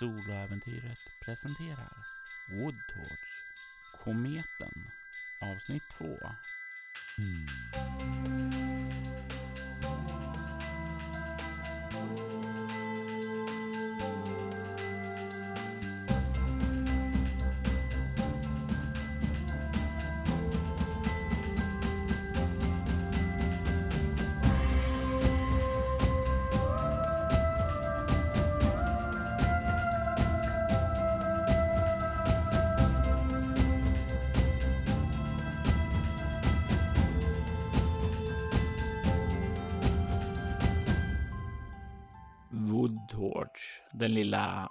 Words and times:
Soloäventyret 0.00 0.98
presenterar 1.24 1.96
Woodtorch 2.48 3.20
Kometen 4.04 4.86
avsnitt 5.40 5.82
2 5.98 6.06
mm. 7.18 7.89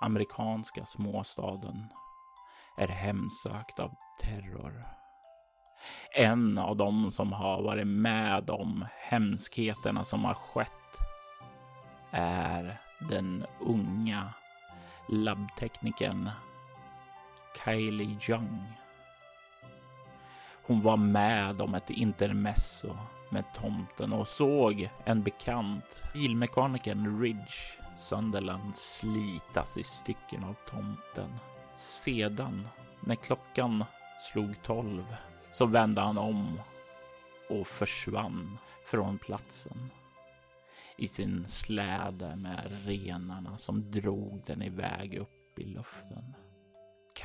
Amerikanska 0.09 0.85
småstaden, 0.85 1.93
är 2.77 2.87
hemsökt 2.87 3.79
av 3.79 3.95
terror. 4.21 4.85
En 6.15 6.57
av 6.57 6.77
dem 6.77 7.11
som 7.11 7.33
har 7.33 7.61
varit 7.61 7.87
med 7.87 8.49
om 8.49 8.85
hemskheterna 9.09 10.03
som 10.03 10.25
har 10.25 10.33
skett 10.33 10.71
är 12.11 12.81
den 13.09 13.45
unga 13.59 14.33
labbteknikern 15.07 16.29
Kylie 17.65 18.17
Young. 18.29 18.73
Hon 20.63 20.81
var 20.81 20.97
med 20.97 21.61
om 21.61 21.75
ett 21.75 21.89
intermezzo 21.89 22.97
med 23.29 23.43
tomten 23.55 24.13
och 24.13 24.27
såg 24.27 24.89
en 25.05 25.23
bekant, 25.23 25.85
bilmekanikern 26.13 27.21
Ridge 27.21 27.78
Sunderland, 27.99 28.77
slitas 28.77 29.77
i 29.77 29.83
stycken 29.83 30.43
av 30.43 30.55
tomten. 30.69 31.29
Sedan, 31.75 32.67
när 32.99 33.15
klockan 33.15 33.83
slog 34.19 34.63
tolv, 34.63 35.15
så 35.51 35.65
vände 35.65 36.01
han 36.01 36.17
om 36.17 36.61
och 37.49 37.67
försvann 37.67 38.57
från 38.85 39.17
platsen 39.17 39.89
i 40.97 41.07
sin 41.07 41.47
släde 41.47 42.35
med 42.35 42.85
renarna 42.85 43.57
som 43.57 43.91
drog 43.91 44.43
den 44.45 44.61
iväg 44.61 45.17
upp 45.17 45.59
i 45.59 45.63
luften. 45.63 46.35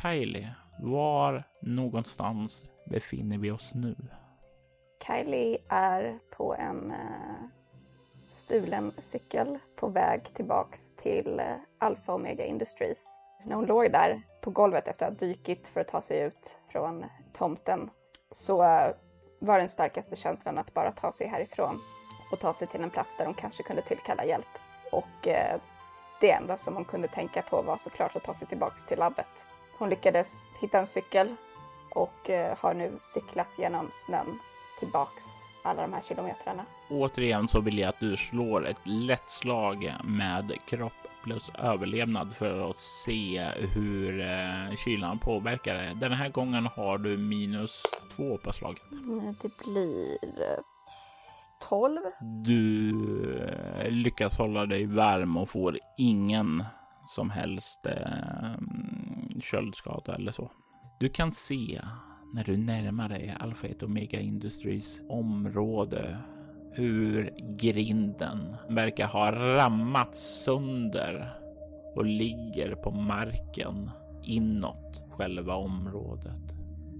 Kylie, 0.03 0.55
var 0.79 1.45
någonstans 1.61 2.63
befinner 2.91 3.39
vi 3.39 3.51
oss 3.51 3.75
nu? 3.75 3.97
Kylie 5.07 5.59
är 5.69 6.19
på 6.37 6.55
en 6.55 6.91
uh, 6.91 7.49
stulen 8.45 8.93
cykel 8.99 9.59
på 9.77 9.89
väg 9.89 10.35
tillbaks 10.35 10.81
till 10.97 11.41
eh, 11.41 11.57
Alfa 11.79 12.15
Omega 12.15 12.45
Industries. 12.45 12.99
När 13.45 13.57
hon 13.57 13.67
låg 13.67 13.93
där 13.93 14.23
på 14.41 14.51
golvet 14.51 14.89
efter 14.89 15.07
att 15.07 15.13
ha 15.13 15.27
dykit 15.27 15.69
för 15.69 15.81
att 15.81 15.89
ta 15.89 16.01
sig 16.01 16.21
ut 16.21 16.57
från 16.73 17.05
tomten 17.33 17.91
så 18.31 18.63
eh, 18.63 18.95
var 19.39 19.59
den 19.59 19.69
starkaste 19.69 20.17
känslan 20.17 20.59
att 20.59 20.75
bara 20.75 20.93
ta 20.93 21.13
sig 21.13 21.27
härifrån 21.27 21.81
och 22.33 22.41
ta 22.41 22.55
sig 22.55 22.69
till 22.69 22.83
en 22.83 22.91
plats 22.91 23.17
där 23.19 23.25
hon 23.25 23.35
kanske 23.35 23.63
kunde 23.63 23.83
tillkalla 23.83 24.25
hjälp. 24.25 24.59
Och 24.93 25.29
eh, 25.29 25.61
det 26.21 26.31
enda 26.31 26.59
som 26.59 26.75
hon 26.75 26.85
kunde 26.85 27.09
tänka 27.09 27.43
på 27.43 27.63
var 27.63 27.77
såklart 27.77 28.17
att 28.17 28.25
ta 28.25 28.35
sig 28.35 28.49
tillbaks 28.49 28.87
till 28.87 28.99
labbet. 28.99 29.45
Hon 29.79 29.91
lyckades 29.91 30.29
hitta 30.61 30.79
en 30.79 30.87
cykel 30.87 31.35
och 31.95 32.31
har 32.59 32.75
nu 32.75 32.99
cyklat 33.03 33.49
genom 33.59 33.91
snön 34.07 34.39
tillbaks 34.81 35.34
alla 35.65 35.83
de 35.83 35.93
här 35.93 36.03
kilometrarna. 36.03 36.65
Återigen 36.91 37.49
så 37.49 37.61
vill 37.61 37.79
jag 37.79 37.89
att 37.89 38.01
du 38.01 38.17
slår 38.17 38.69
ett 38.69 38.81
lätt 38.87 39.31
slag 39.31 39.95
med 40.05 40.53
kropp 40.67 40.93
plus 41.25 41.51
överlevnad 41.59 42.35
för 42.35 42.71
att 42.71 42.79
se 42.79 43.51
hur 43.75 44.21
eh, 44.21 44.77
kylan 44.77 45.19
påverkar 45.19 45.75
det. 45.75 45.95
Den 45.95 46.13
här 46.13 46.29
gången 46.29 46.67
har 46.67 46.99
du 46.99 47.17
minus 47.17 47.83
två 48.17 48.39
på 48.39 48.53
slaget. 48.53 48.83
Det 49.43 49.57
blir 49.65 50.19
12. 51.69 52.01
Du 52.21 52.91
eh, 53.39 53.91
lyckas 53.91 54.39
hålla 54.39 54.67
dig 54.67 54.87
varm 54.87 55.37
och 55.37 55.49
får 55.49 55.79
ingen 55.99 56.65
som 57.07 57.31
helst 57.31 57.87
eh, 57.87 58.55
köldskada 59.41 60.15
eller 60.15 60.33
så. 60.33 60.51
Du 61.01 61.09
kan 61.09 61.33
se 61.33 61.81
när 62.35 62.45
du 62.45 62.57
närmar 62.57 63.09
dig 63.09 63.37
Alpha 63.41 63.69
1 63.69 63.83
Omega 63.83 64.21
Industries 64.21 65.03
område 65.09 66.19
hur 66.73 67.33
grinden 67.59 68.57
verkar 68.69 69.07
ha 69.07 69.33
rammats 69.33 70.45
sönder 70.45 71.31
och 71.95 72.05
ligger 72.05 72.75
på 72.75 72.91
marken 72.91 73.91
inåt 74.23 75.03
själva 75.11 75.55
området. 75.55 76.55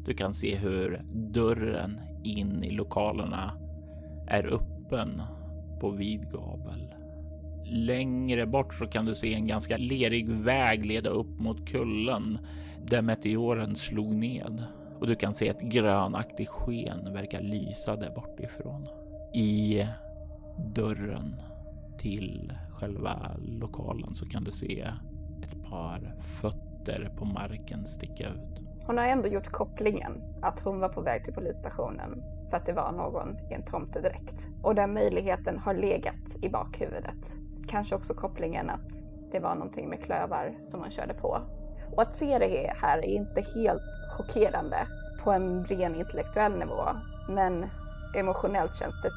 Du 0.07 0.15
kan 0.15 0.35
se 0.35 0.57
hur 0.57 1.03
dörren 1.13 2.01
in 2.25 2.65
i 2.65 2.71
lokalerna 2.71 3.53
är 4.29 4.55
öppen 4.55 5.23
på 5.81 5.91
vid 5.91 6.31
gavel. 6.33 6.95
Längre 7.65 8.47
bort 8.47 8.75
så 8.75 8.87
kan 8.87 9.05
du 9.07 9.15
se 9.15 9.35
en 9.35 9.47
ganska 9.47 9.77
lerig 9.77 10.29
väg 10.29 10.85
leda 10.85 11.11
upp 11.11 11.39
mot 11.39 11.69
kullen 11.69 12.39
där 12.87 13.03
meteoren 13.03 13.77
slog 13.77 14.15
ned 14.15 14.65
och 15.05 15.09
du 15.09 15.17
kan 15.17 15.35
se 15.35 15.49
ett 15.49 15.61
grönaktigt 15.61 16.51
sken 16.51 17.13
verkar 17.13 17.41
lysa 17.41 17.97
där 17.97 18.11
bortifrån. 18.11 18.87
I 19.35 19.87
dörren 20.75 21.41
till 21.99 22.53
själva 22.71 23.31
lokalen 23.39 24.15
så 24.15 24.27
kan 24.27 24.45
du 24.45 24.51
se 24.51 24.81
ett 25.43 25.71
par 25.71 26.15
fötter 26.21 27.13
på 27.17 27.25
marken 27.25 27.87
sticka 27.87 28.29
ut. 28.29 28.61
Hon 28.87 28.99
har 28.99 29.05
ändå 29.05 29.29
gjort 29.29 29.47
kopplingen 29.47 30.23
att 30.43 30.61
hon 30.61 30.81
var 30.81 30.89
på 30.89 31.01
väg 31.01 31.25
till 31.25 31.35
polisstationen 31.35 32.23
för 32.51 32.57
att 32.57 32.67
det 32.67 32.73
var 32.73 32.93
någon 32.93 33.37
i 33.51 33.55
en 33.55 33.65
tomtedräkt. 33.65 34.47
Och 34.63 34.75
den 34.75 34.95
möjligheten 34.95 35.59
har 35.59 35.75
legat 35.75 36.37
i 36.43 36.49
bakhuvudet. 36.49 37.37
Kanske 37.69 37.95
också 37.95 38.15
kopplingen 38.15 38.71
att 38.71 38.91
det 39.33 39.41
var 39.41 39.55
någonting 39.55 39.89
med 39.89 40.03
klövar 40.03 40.55
som 40.67 40.81
hon 40.81 40.91
körde 40.91 41.15
på. 41.15 41.39
Och 41.97 42.03
att 42.03 42.19
se 42.19 42.39
det 42.39 42.73
här 42.83 42.99
är 42.99 43.17
inte 43.17 43.41
helt 43.55 43.83
chockerande 44.09 44.87
på 45.25 45.33
en 45.33 45.65
ren 45.65 45.95
intellektuell 45.95 46.59
nivå. 46.59 46.85
Men 47.29 47.67
emotionellt 48.15 48.77
känns 48.77 49.03
det 49.03 49.11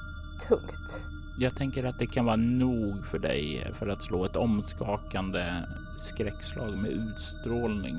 tungt. 0.47 1.01
Jag 1.39 1.55
tänker 1.55 1.83
att 1.83 1.99
det 1.99 2.07
kan 2.07 2.25
vara 2.25 2.35
nog 2.35 3.05
för 3.05 3.19
dig 3.19 3.71
för 3.73 3.87
att 3.87 4.03
slå 4.03 4.25
ett 4.25 4.35
omskakande 4.35 5.63
skräckslag 5.97 6.77
med 6.77 6.91
utstrålning. 6.91 7.95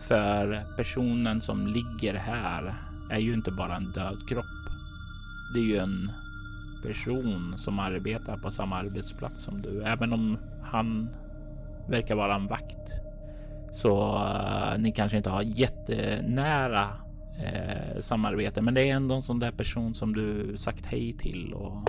För 0.00 0.62
personen 0.76 1.40
som 1.40 1.66
ligger 1.66 2.14
här 2.14 2.74
är 3.10 3.18
ju 3.18 3.34
inte 3.34 3.50
bara 3.50 3.76
en 3.76 3.92
död 3.92 4.28
kropp. 4.28 4.44
Det 5.54 5.60
är 5.60 5.64
ju 5.64 5.76
en 5.76 6.10
person 6.82 7.54
som 7.58 7.78
arbetar 7.78 8.36
på 8.36 8.50
samma 8.50 8.76
arbetsplats 8.76 9.42
som 9.42 9.62
du, 9.62 9.82
även 9.82 10.12
om 10.12 10.38
han 10.62 11.08
verkar 11.88 12.14
vara 12.14 12.34
en 12.34 12.46
vakt. 12.46 13.03
Så 13.74 14.16
uh, 14.16 14.78
ni 14.78 14.92
kanske 14.92 15.16
inte 15.16 15.30
har 15.30 15.42
jättenära 15.42 16.88
uh, 17.38 18.00
samarbete, 18.00 18.62
men 18.62 18.74
det 18.74 18.80
är 18.90 18.94
ändå 18.94 19.14
en 19.14 19.22
sån 19.22 19.38
där 19.38 19.52
person 19.52 19.94
som 19.94 20.14
du 20.14 20.56
sagt 20.56 20.86
hej 20.86 21.16
till 21.18 21.54
och 21.54 21.88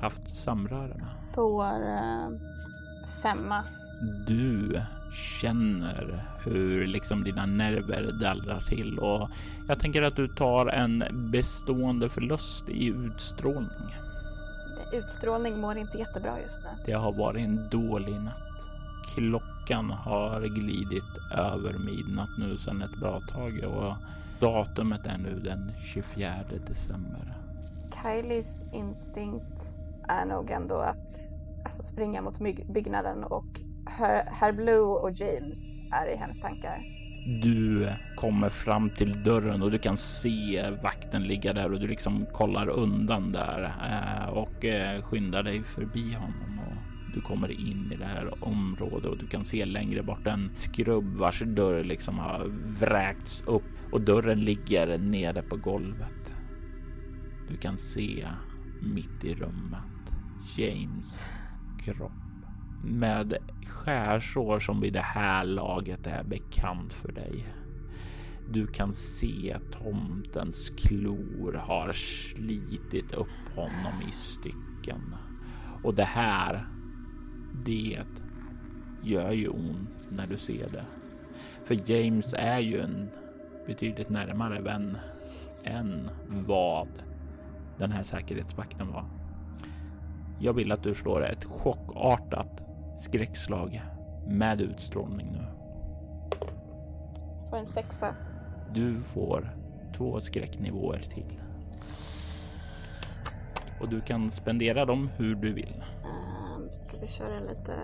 haft 0.00 0.36
samröre 0.36 0.94
med. 0.94 1.34
Får 1.34 1.64
uh, 1.64 2.38
femma. 3.22 3.64
Du 4.26 4.82
känner 5.40 6.24
hur 6.44 6.86
liksom 6.86 7.24
dina 7.24 7.46
nerver 7.46 8.20
dallrar 8.20 8.60
till 8.60 8.98
och 8.98 9.28
jag 9.68 9.80
tänker 9.80 10.02
att 10.02 10.16
du 10.16 10.28
tar 10.28 10.66
en 10.66 11.04
bestående 11.32 12.08
förlust 12.08 12.68
i 12.68 12.86
utstrålning. 12.86 13.94
Utstrålning 14.92 15.60
mår 15.60 15.76
inte 15.76 15.98
jättebra 15.98 16.40
just 16.42 16.62
nu. 16.62 16.68
Det 16.86 16.92
har 16.92 17.12
varit 17.12 17.44
en 17.44 17.68
dålig 17.68 18.20
natt. 18.20 18.42
Klockan 19.14 19.90
har 19.90 20.40
glidit 20.40 21.32
över 21.34 21.78
midnatt 21.78 22.38
nu 22.38 22.56
sedan 22.56 22.82
ett 22.82 23.00
bra 23.00 23.20
tag 23.20 23.64
och 23.64 23.94
datumet 24.40 25.06
är 25.06 25.18
nu 25.18 25.40
den 25.40 25.72
24 25.84 26.34
december. 26.66 27.36
Kylies 28.02 28.62
instinkt 28.72 29.72
är 30.08 30.24
nog 30.24 30.50
ändå 30.50 30.74
att 30.74 31.28
alltså, 31.64 31.82
springa 31.82 32.22
mot 32.22 32.38
byggnaden 32.68 33.24
och 33.24 33.60
Herr 34.26 34.52
Blue 34.52 34.80
och 34.80 35.10
James 35.10 35.80
är 35.92 36.14
i 36.14 36.16
hennes 36.16 36.40
tankar. 36.40 36.82
Du 37.42 37.92
kommer 38.16 38.48
fram 38.48 38.90
till 38.90 39.22
dörren 39.22 39.62
och 39.62 39.70
du 39.70 39.78
kan 39.78 39.96
se 39.96 40.70
vakten 40.82 41.22
ligga 41.22 41.52
där 41.52 41.72
och 41.72 41.80
du 41.80 41.86
liksom 41.86 42.26
kollar 42.32 42.68
undan 42.68 43.32
där 43.32 43.62
eh, 43.64 44.28
och 44.28 44.64
eh, 44.64 45.02
skyndar 45.02 45.42
dig 45.42 45.62
förbi 45.64 46.12
honom. 46.12 46.60
Och 46.66 46.95
du 47.16 47.22
kommer 47.22 47.50
in 47.50 47.92
i 47.92 47.96
det 47.96 48.04
här 48.04 48.44
området 48.44 49.10
och 49.10 49.18
du 49.18 49.26
kan 49.26 49.44
se 49.44 49.64
längre 49.64 50.02
bort 50.02 50.26
en 50.26 50.50
skrubb 50.54 51.16
vars 51.16 51.42
dörr 51.46 51.84
liksom 51.84 52.18
har 52.18 52.44
vräkts 52.80 53.44
upp 53.46 53.92
och 53.92 54.00
dörren 54.00 54.40
ligger 54.40 54.98
nere 54.98 55.42
på 55.42 55.56
golvet. 55.56 56.32
Du 57.48 57.56
kan 57.56 57.78
se 57.78 58.28
mitt 58.82 59.24
i 59.24 59.34
rummet 59.34 60.12
James 60.56 61.28
kropp 61.84 62.12
med 62.84 63.36
skärsår 63.66 64.58
som 64.60 64.80
vid 64.80 64.92
det 64.92 65.00
här 65.00 65.44
laget 65.44 66.06
är 66.06 66.24
bekant 66.24 66.92
för 66.92 67.12
dig. 67.12 67.46
Du 68.50 68.66
kan 68.66 68.92
se 68.92 69.56
tomtens 69.72 70.70
klor 70.70 71.52
har 71.52 71.92
slitit 71.92 73.12
upp 73.12 73.54
honom 73.54 74.02
i 74.08 74.10
stycken. 74.10 75.14
Och 75.82 75.94
det 75.94 76.04
här, 76.04 76.66
det 77.64 77.98
gör 79.02 79.32
ju 79.32 79.48
ont 79.48 80.10
när 80.10 80.26
du 80.26 80.36
ser 80.36 80.68
det. 80.68 80.84
För 81.64 81.90
James 81.90 82.34
är 82.38 82.58
ju 82.58 82.80
en 82.80 83.10
betydligt 83.66 84.08
närmare 84.08 84.60
vän 84.60 84.98
än 85.64 86.10
vad 86.28 86.88
den 87.78 87.92
här 87.92 88.02
säkerhetsvakten 88.02 88.92
var. 88.92 89.04
Jag 90.40 90.52
vill 90.52 90.72
att 90.72 90.82
du 90.82 90.94
slår 90.94 91.24
ett 91.24 91.44
chockartat 91.44 92.62
skräckslag 92.98 93.82
med 94.28 94.60
utstrålning 94.60 95.32
nu. 95.32 95.46
Får 97.50 97.56
en 97.56 97.66
sexa. 97.66 98.14
Du 98.74 98.96
får 98.96 99.56
två 99.96 100.20
skräcknivåer 100.20 100.98
till. 100.98 101.40
Och 103.80 103.88
du 103.88 104.00
kan 104.00 104.30
spendera 104.30 104.84
dem 104.84 105.10
hur 105.16 105.34
du 105.34 105.52
vill. 105.52 105.82
Vi 107.00 107.08
köra 107.08 107.40
lite 107.40 107.74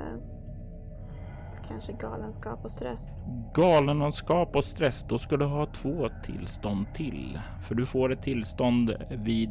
kanske 1.68 1.92
galenskap 1.92 2.64
och 2.64 2.70
stress? 2.70 3.18
Galenskap 3.54 4.56
och 4.56 4.64
stress, 4.64 5.04
då 5.08 5.18
ska 5.18 5.36
du 5.36 5.44
ha 5.44 5.66
två 5.66 6.08
tillstånd 6.24 6.86
till. 6.94 7.40
För 7.62 7.74
du 7.74 7.86
får 7.86 8.12
ett 8.12 8.22
tillstånd 8.22 8.96
vid 9.10 9.50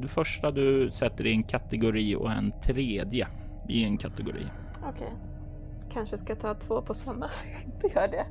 det 0.00 0.08
första 0.08 0.50
du 0.50 0.90
sätter 0.90 1.26
i 1.26 1.32
en 1.32 1.42
kategori 1.42 2.16
och 2.16 2.32
en 2.32 2.52
tredje 2.62 3.28
i 3.68 3.84
en 3.84 3.98
kategori. 3.98 4.46
Okej. 4.78 4.90
Okay. 4.90 5.08
Kanske 5.92 6.18
ska 6.18 6.34
ta 6.34 6.54
två 6.54 6.82
på 6.82 6.94
samma 6.94 7.28
så 7.28 7.46
jag 7.48 7.62
inte 7.62 7.86
gör 7.94 8.08
det. 8.08 8.26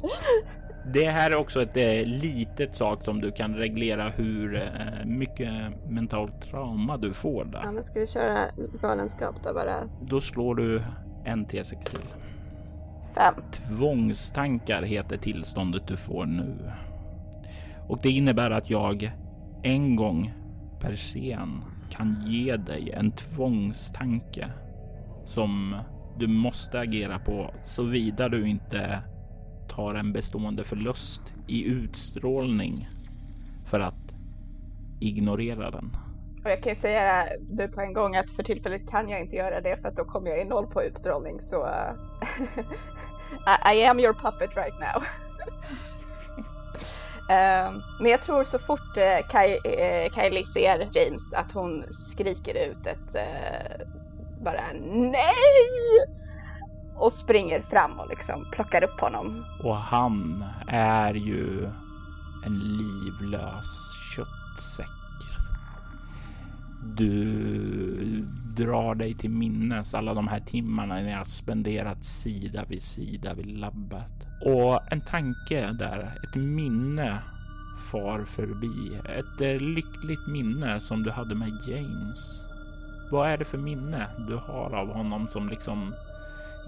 Det 0.93 1.05
här 1.05 1.31
är 1.31 1.35
också 1.35 1.61
ett 1.61 1.77
eh, 1.77 2.05
litet 2.05 2.75
sak 2.75 3.05
som 3.05 3.21
du 3.21 3.31
kan 3.31 3.55
reglera 3.55 4.09
hur 4.09 4.55
eh, 4.55 5.05
mycket 5.05 5.51
mentalt 5.89 6.41
trauma 6.41 6.97
du 6.97 7.13
får 7.13 7.45
där. 7.45 7.61
Ja, 7.63 7.71
men 7.71 7.83
ska 7.83 7.99
vi 7.99 8.07
köra 8.07 8.37
galenskap 8.81 9.35
då 9.43 9.53
bara? 9.53 9.75
Då 10.01 10.21
slår 10.21 10.55
du 10.55 10.83
en 11.25 11.45
T6 11.45 11.83
till. 11.83 11.99
Fem. 13.15 13.33
Tvångstankar 13.51 14.81
heter 14.81 15.17
tillståndet 15.17 15.87
du 15.87 15.97
får 15.97 16.25
nu. 16.25 16.71
Och 17.87 17.99
det 18.01 18.09
innebär 18.09 18.51
att 18.51 18.69
jag 18.69 19.11
en 19.63 19.95
gång 19.95 20.33
per 20.79 20.95
scen 20.95 21.63
kan 21.89 22.23
ge 22.27 22.55
dig 22.55 22.91
en 22.91 23.11
tvångstanke 23.11 24.47
som 25.25 25.75
du 26.19 26.27
måste 26.27 26.79
agera 26.79 27.19
på 27.19 27.53
såvida 27.63 28.29
du 28.29 28.47
inte 28.47 28.99
tar 29.69 29.95
en 29.95 30.13
bestående 30.13 30.63
förlust 30.63 31.33
i 31.47 31.65
utstrålning 31.65 32.89
för 33.65 33.79
att 33.79 34.13
ignorera 34.99 35.71
den. 35.71 35.97
Och 36.43 36.51
jag 36.51 36.63
kan 36.63 36.69
ju 36.69 36.75
säga 36.75 37.27
nu 37.49 37.67
på 37.67 37.81
en 37.81 37.93
gång 37.93 38.15
att 38.15 38.31
för 38.31 38.43
tillfället 38.43 38.89
kan 38.89 39.09
jag 39.09 39.21
inte 39.21 39.35
göra 39.35 39.61
det 39.61 39.77
för 39.81 39.87
att 39.87 39.95
då 39.95 40.05
kommer 40.05 40.29
jag 40.29 40.41
i 40.41 40.45
noll 40.45 40.67
på 40.67 40.83
utstrålning 40.83 41.41
så 41.41 41.65
uh, 41.65 41.91
I, 43.75 43.85
am 43.85 43.99
your 43.99 44.13
puppet 44.13 44.57
right 44.57 44.79
now. 44.79 45.03
Um, 47.29 47.81
men 48.01 48.11
jag 48.11 48.21
tror 48.21 48.43
så 48.43 48.59
fort 48.59 48.97
uh, 48.97 49.03
uh, 49.03 50.13
Kylie 50.15 50.45
ser 50.45 50.89
James 50.91 51.33
att 51.33 51.51
hon 51.51 51.83
skriker 51.89 52.55
ut 52.55 52.87
ett 52.87 53.15
uh, 53.15 53.87
bara 54.43 54.63
nej! 55.01 56.07
Och 56.97 57.13
springer 57.13 57.61
fram 57.61 57.99
och 57.99 58.09
liksom 58.09 58.45
plockar 58.51 58.83
upp 58.83 58.99
honom. 58.99 59.45
Och 59.63 59.75
han 59.75 60.43
är 60.67 61.13
ju 61.13 61.69
en 62.45 62.59
livlös 62.59 63.97
köttsäck. 64.15 64.87
Du 66.95 68.25
drar 68.55 68.95
dig 68.95 69.13
till 69.13 69.29
minnes 69.29 69.93
alla 69.93 70.13
de 70.13 70.27
här 70.27 70.39
timmarna 70.39 70.95
ni 70.95 71.11
har 71.11 71.23
spenderat 71.23 72.05
sida 72.05 72.65
vid 72.69 72.81
sida 72.81 73.33
vid 73.33 73.59
labbet. 73.59 74.11
Och 74.45 74.91
en 74.91 75.01
tanke 75.01 75.71
där, 75.71 76.19
ett 76.23 76.35
minne 76.35 77.17
far 77.91 78.25
förbi. 78.25 78.95
Ett 78.95 79.41
eh, 79.41 79.61
lyckligt 79.61 80.27
minne 80.27 80.79
som 80.79 81.03
du 81.03 81.11
hade 81.11 81.35
med 81.35 81.51
James. 81.67 82.41
Vad 83.11 83.29
är 83.29 83.37
det 83.37 83.45
för 83.45 83.57
minne 83.57 84.07
du 84.27 84.35
har 84.35 84.75
av 84.75 84.87
honom 84.87 85.27
som 85.27 85.49
liksom 85.49 85.93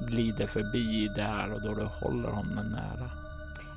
glider 0.08 0.48
förbi 0.48 1.08
där 1.16 1.54
och 1.54 1.62
då 1.62 1.74
du 1.74 1.86
håller 1.86 2.30
honom 2.30 2.72
nära? 2.72 3.10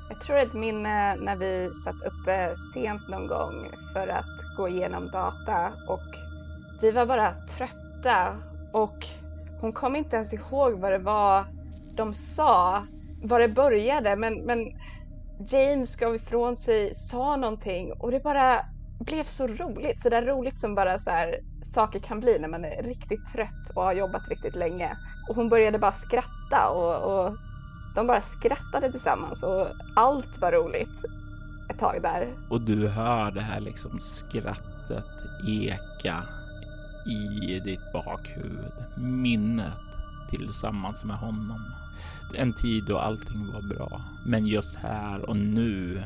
Jag 0.09 0.21
tror 0.21 0.37
ett 0.37 0.53
minne 0.53 1.15
när 1.15 1.35
vi 1.35 1.69
satt 1.83 1.95
uppe 1.95 2.55
sent 2.73 3.09
någon 3.09 3.27
gång 3.27 3.69
för 3.93 4.07
att 4.07 4.57
gå 4.57 4.67
igenom 4.67 5.07
data 5.07 5.73
och 5.87 6.15
vi 6.81 6.91
var 6.91 7.05
bara 7.05 7.33
trötta 7.33 8.37
och 8.71 9.07
hon 9.61 9.73
kom 9.73 9.95
inte 9.95 10.15
ens 10.15 10.33
ihåg 10.33 10.73
vad 10.73 10.91
det 10.91 10.97
var 10.97 11.45
de 11.95 12.13
sa, 12.13 12.83
var 13.23 13.39
det 13.39 13.47
började, 13.47 14.15
men, 14.15 14.33
men 14.33 14.59
James 15.47 15.95
gav 15.95 16.15
ifrån 16.15 16.57
sig, 16.57 16.95
sa 16.95 17.35
någonting 17.35 17.93
och 17.93 18.11
det 18.11 18.19
bara 18.19 18.65
blev 18.99 19.23
så 19.23 19.47
roligt. 19.47 20.01
Så 20.01 20.09
där 20.09 20.21
roligt 20.21 20.59
som 20.59 20.75
bara 20.75 20.99
så 20.99 21.09
här, 21.09 21.39
saker 21.73 21.99
kan 21.99 22.19
bli 22.19 22.39
när 22.39 22.47
man 22.47 22.65
är 22.65 22.83
riktigt 22.83 23.31
trött 23.33 23.69
och 23.75 23.83
har 23.83 23.93
jobbat 23.93 24.29
riktigt 24.29 24.55
länge. 24.55 24.95
Och 25.29 25.35
hon 25.35 25.49
började 25.49 25.79
bara 25.79 25.91
skratta 25.91 26.69
och, 26.69 27.25
och 27.25 27.35
de 27.95 28.07
bara 28.07 28.21
skrattade 28.21 28.91
tillsammans 28.91 29.43
och 29.43 29.67
allt 29.95 30.41
var 30.41 30.51
roligt 30.51 31.05
ett 31.69 31.79
tag 31.79 32.01
där. 32.01 32.33
Och 32.49 32.61
du 32.61 32.87
hör 32.87 33.31
det 33.31 33.41
här 33.41 33.59
liksom 33.59 33.99
skrattet 33.99 35.05
eka 35.47 36.23
i 37.05 37.59
ditt 37.59 37.93
bakhuvud. 37.93 38.73
Minnet 38.97 39.73
tillsammans 40.29 41.05
med 41.05 41.15
honom. 41.15 41.65
En 42.35 42.53
tid 42.53 42.83
då 42.87 42.97
allting 42.97 43.53
var 43.53 43.75
bra. 43.75 44.01
Men 44.25 44.47
just 44.47 44.75
här 44.75 45.29
och 45.29 45.37
nu 45.37 46.03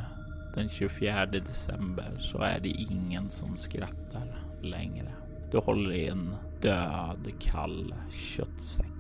den 0.55 0.69
24 0.69 1.25
december 1.25 2.11
så 2.19 2.41
är 2.41 2.59
det 2.59 2.69
ingen 2.69 3.29
som 3.29 3.57
skrattar 3.57 4.43
längre. 4.61 5.11
Du 5.51 5.57
håller 5.57 5.91
i 5.91 6.07
en 6.07 6.35
död, 6.61 7.31
kall 7.39 7.93
köttsäck. 8.11 8.96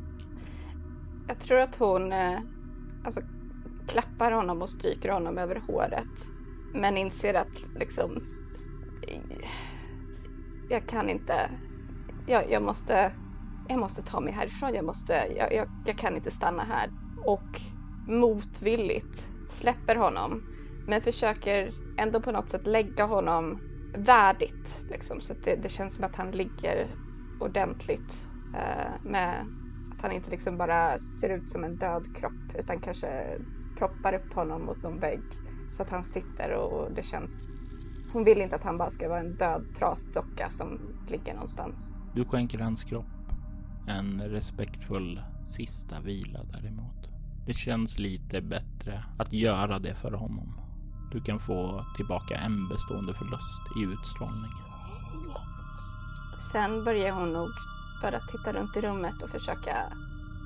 Jag 1.27 1.39
tror 1.39 1.59
att 1.59 1.75
hon 1.75 2.13
eh, 2.13 2.39
alltså, 3.01 3.21
klappar 3.87 4.31
honom 4.31 4.61
och 4.61 4.69
stryker 4.69 5.09
honom 5.09 5.37
över 5.37 5.63
håret. 5.67 6.31
Men 6.73 6.97
inser 6.97 7.33
att 7.33 7.63
liksom... 7.73 8.21
Jag 10.67 10.87
kan 10.87 11.09
inte... 11.09 11.59
Jag, 12.25 12.49
jag 12.51 12.63
måste... 12.63 13.13
Jag 13.63 13.79
måste 13.79 14.01
ta 14.03 14.19
mig 14.19 14.33
härifrån. 14.33 14.73
Jag 14.73 14.85
måste... 14.85 15.13
Jag, 15.13 15.53
jag, 15.53 15.67
jag 15.83 15.97
kan 15.97 16.15
inte 16.15 16.31
stanna 16.31 16.63
här. 16.63 16.89
Och 17.15 17.61
motvilligt 18.07 19.29
släpper 19.49 19.95
honom. 19.95 20.43
Men 20.85 21.01
försöker 21.01 21.73
ändå 21.95 22.21
på 22.21 22.31
något 22.31 22.49
sätt 22.49 22.67
lägga 22.67 23.05
honom 23.05 23.61
värdigt. 23.97 24.85
Liksom, 24.87 25.21
så 25.21 25.33
att 25.33 25.41
det, 25.41 25.55
det 25.55 25.69
känns 25.69 25.95
som 25.95 26.05
att 26.05 26.15
han 26.15 26.31
ligger 26.31 26.95
ordentligt. 27.37 28.27
Eh, 28.57 28.93
med 29.03 29.49
att 29.97 30.03
han 30.03 30.11
inte 30.11 30.31
liksom 30.31 30.57
bara 30.57 30.99
ser 30.99 31.29
ut 31.29 31.49
som 31.49 31.63
en 31.63 31.75
död 31.75 32.15
kropp 32.15 32.55
utan 32.59 32.79
kanske 32.79 33.37
proppar 33.77 34.13
upp 34.13 34.33
honom 34.33 34.65
mot 34.65 34.83
någon 34.83 34.99
vägg. 34.99 35.21
Så 35.77 35.83
att 35.83 35.89
han 35.89 36.03
sitter 36.03 36.53
och 36.53 36.91
det 36.91 37.03
känns... 37.03 37.51
Hon 38.13 38.23
vill 38.23 38.41
inte 38.41 38.55
att 38.55 38.63
han 38.63 38.77
bara 38.77 38.89
ska 38.89 39.09
vara 39.09 39.19
en 39.19 39.35
död 39.35 39.65
trasdocka 39.77 40.49
som 40.49 40.79
ligger 41.07 41.33
någonstans. 41.33 41.97
Du 42.15 42.25
skänker 42.25 42.59
hans 42.59 42.83
kropp 42.83 43.05
en 43.87 44.21
respektfull 44.21 45.21
sista 45.47 45.99
vila 45.99 46.43
däremot. 46.43 47.09
Det 47.45 47.53
känns 47.53 47.99
lite 47.99 48.41
bättre 48.41 49.03
att 49.17 49.33
göra 49.33 49.79
det 49.79 49.95
för 49.95 50.11
honom. 50.11 50.53
Du 51.11 51.21
kan 51.21 51.39
få 51.39 51.85
tillbaka 51.97 52.35
en 52.35 52.67
bestående 52.69 53.13
förlust 53.13 53.63
i 53.79 53.93
utstrålning. 53.93 54.51
Sen 56.51 56.83
börjar 56.83 57.11
hon 57.11 57.33
nog 57.33 57.49
för 58.01 58.07
att 58.07 58.27
titta 58.31 58.53
runt 58.53 58.77
i 58.77 58.81
rummet 58.81 59.23
och 59.23 59.29
försöka 59.29 59.75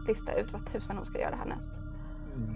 lista 0.08 0.34
ut 0.34 0.54
vad 0.54 0.66
tusan 0.66 0.98
hon 0.98 1.06
ska 1.06 1.20
göra 1.20 1.36
härnäst. 1.36 1.72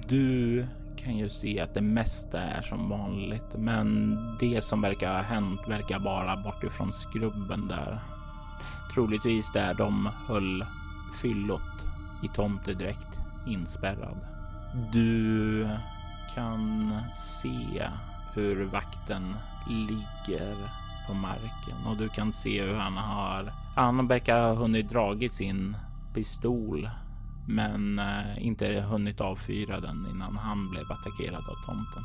Du 0.08 0.68
kan 0.96 1.18
ju 1.18 1.30
se 1.30 1.60
att 1.60 1.74
det 1.74 1.82
mesta 1.82 2.42
är 2.42 2.62
som 2.62 2.90
vanligt, 2.90 3.56
men 3.58 4.18
det 4.40 4.64
som 4.64 4.82
verkar 4.82 5.14
ha 5.14 5.22
hänt 5.22 5.60
verkar 5.68 6.00
vara 6.00 6.38
bortifrån 6.44 6.94
skrubben 6.94 7.68
där. 7.68 8.00
Troligtvis 8.94 9.52
där 9.52 9.74
de 9.74 10.10
höll 10.28 10.66
fyllot 11.22 11.62
i 12.24 12.28
tomtedräkt 12.28 13.08
inspärrad. 13.48 14.18
Du 14.94 15.68
kan 16.34 16.94
se 17.16 17.90
hur 18.34 18.66
vakten 18.66 19.36
ligger 19.70 20.56
på 21.08 21.14
marken 21.14 21.88
och 21.88 21.98
du 21.98 22.10
kan 22.10 22.34
se 22.34 22.62
hur 22.62 22.76
han 22.76 22.98
har. 22.98 23.65
Han 23.76 24.08
verkar 24.08 24.42
ha 24.42 24.54
hunnit 24.54 24.90
dragit 24.90 25.34
sin 25.34 25.78
pistol, 26.14 26.90
men 27.48 28.00
eh, 28.00 28.46
inte 28.46 28.82
hunnit 28.82 29.22
avfyra 29.22 29.80
den 29.80 30.08
innan 30.12 30.38
han 30.38 30.70
blev 30.70 30.84
attackerad 30.92 31.44
av 31.50 31.66
tomten. 31.66 32.04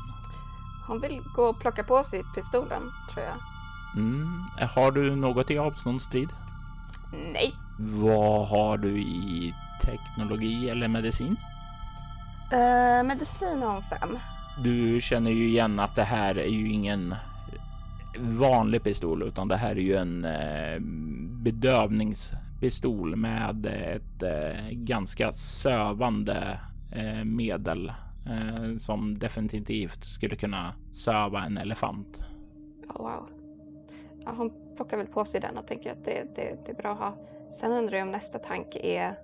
Hon 0.87 0.99
vill 0.99 1.21
gå 1.35 1.43
och 1.43 1.59
plocka 1.59 1.83
på 1.83 2.03
sig 2.03 2.23
pistolen, 2.35 2.81
tror 3.13 3.25
jag. 3.25 3.37
Mm. 4.03 4.27
Har 4.75 4.91
du 4.91 5.15
något 5.15 5.51
i 5.51 5.57
avståndsstrid? 5.57 6.29
Nej. 7.33 7.53
Vad 7.79 8.47
har 8.47 8.77
du 8.77 8.99
i 8.99 9.53
teknologi 9.81 10.69
eller 10.69 10.87
medicin? 10.87 11.35
Uh, 12.53 13.03
medicin 13.03 13.61
har 13.61 13.73
hon 13.73 13.83
fem. 13.83 14.17
Du 14.63 15.01
känner 15.01 15.31
ju 15.31 15.47
igen 15.47 15.79
att 15.79 15.95
det 15.95 16.03
här 16.03 16.37
är 16.37 16.47
ju 16.47 16.69
ingen 16.69 17.15
vanlig 18.17 18.83
pistol 18.83 19.23
utan 19.23 19.47
det 19.47 19.57
här 19.57 19.71
är 19.71 19.81
ju 19.81 19.95
en 19.95 20.25
eh, 20.25 20.79
bedövningspistol 21.41 23.15
med 23.15 23.65
ett 23.65 24.23
eh, 24.23 24.69
ganska 24.71 25.31
sövande 25.31 26.59
eh, 26.91 27.23
medel 27.23 27.91
eh, 28.25 28.77
som 28.77 29.19
definitivt 29.19 30.03
skulle 30.03 30.35
kunna 30.35 30.73
söva 30.91 31.45
en 31.45 31.57
elefant. 31.57 32.23
Oh, 32.87 32.97
wow. 32.97 33.29
Ja, 34.25 34.33
hon 34.37 34.51
plockar 34.75 34.97
väl 34.97 35.07
på 35.07 35.25
sig 35.25 35.41
den 35.41 35.57
och 35.57 35.67
tänker 35.67 35.91
att 35.91 36.05
det, 36.05 36.35
det, 36.35 36.57
det 36.65 36.71
är 36.71 36.75
bra 36.75 36.91
att 36.91 36.99
ha. 36.99 37.15
Sen 37.59 37.71
undrar 37.71 37.97
jag 37.97 38.05
om 38.05 38.11
nästa 38.11 38.39
tanke 38.39 38.79
är 38.79 39.19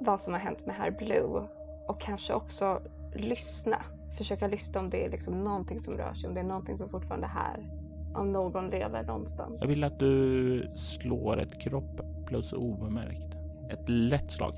vad 0.00 0.20
som 0.20 0.32
har 0.32 0.40
hänt 0.40 0.66
med 0.66 0.76
herr 0.76 0.90
Blue 0.90 1.48
och 1.88 2.00
kanske 2.00 2.34
också 2.34 2.82
lyssna. 3.14 3.82
Försöka 4.18 4.46
lyssna 4.48 4.80
om 4.80 4.90
det 4.90 5.04
är 5.04 5.10
liksom 5.10 5.44
någonting 5.44 5.80
som 5.80 5.94
rör 5.94 6.14
sig, 6.14 6.28
om 6.28 6.34
det 6.34 6.40
är 6.40 6.44
någonting 6.44 6.78
som 6.78 6.88
fortfarande 6.88 7.26
är 7.26 7.30
här. 7.30 7.79
Om 8.14 8.32
någon 8.32 8.70
lever 8.70 9.02
någonstans. 9.02 9.56
Jag 9.60 9.68
vill 9.68 9.84
att 9.84 9.98
du 9.98 10.70
slår 10.74 11.40
ett 11.40 11.60
kropp 11.60 12.00
plus 12.26 12.52
obemärkt. 12.52 13.36
Ett 13.70 13.88
lätt 13.88 14.30
slag. 14.30 14.52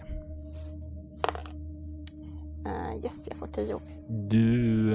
Uh, 2.66 3.04
yes, 3.04 3.28
jag 3.28 3.36
får 3.36 3.46
tio. 3.46 3.80
Du 4.08 4.90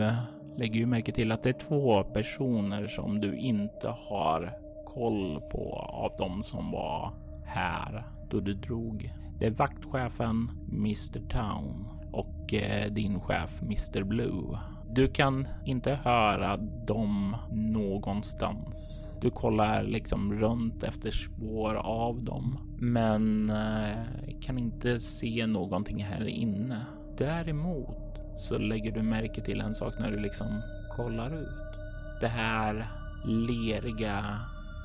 lägger 0.57 0.79
ju 0.79 0.85
märke 0.85 1.11
till 1.11 1.31
att 1.31 1.43
det 1.43 1.49
är 1.49 1.53
två 1.53 2.03
personer 2.03 2.87
som 2.87 3.21
du 3.21 3.37
inte 3.37 3.87
har 3.87 4.57
koll 4.85 5.41
på 5.51 5.73
av 5.79 6.11
de 6.17 6.43
som 6.43 6.71
var 6.71 7.13
här 7.45 8.03
då 8.29 8.39
du 8.39 8.53
drog. 8.53 9.13
Det 9.39 9.45
är 9.45 9.51
vaktchefen 9.51 10.49
Mr 10.71 11.29
Town 11.29 11.87
och 12.11 12.53
eh, 12.53 12.91
din 12.91 13.19
chef 13.19 13.61
Mr 13.61 14.03
Blue. 14.03 14.57
Du 14.98 15.08
kan 15.08 15.48
inte 15.66 16.00
höra 16.04 16.58
dem 16.88 17.36
någonstans. 17.51 19.08
Du 19.22 19.30
kollar 19.30 19.84
liksom 19.84 20.34
runt 20.34 20.84
efter 20.84 21.12
spår 21.12 21.75
av 21.75 22.24
dem, 22.24 22.60
men 22.80 23.50
eh, 23.50 24.39
kan 24.42 24.58
inte 24.58 25.00
se 25.00 25.48
någonting 25.48 26.04
här 26.04 26.27
inne. 26.27 26.86
Däremot 27.18 27.98
så 28.38 28.58
lägger 28.58 28.92
du 28.92 29.01
märke 29.01 29.42
till 29.42 29.62
en 29.62 29.75
sak 29.75 29.94
när 30.00 30.12
du 30.12 30.20
liksom 30.20 30.62
kollar 30.96 31.27
ut. 31.27 31.80
Det 32.22 32.27
här 32.27 32.86
leriga 33.25 34.39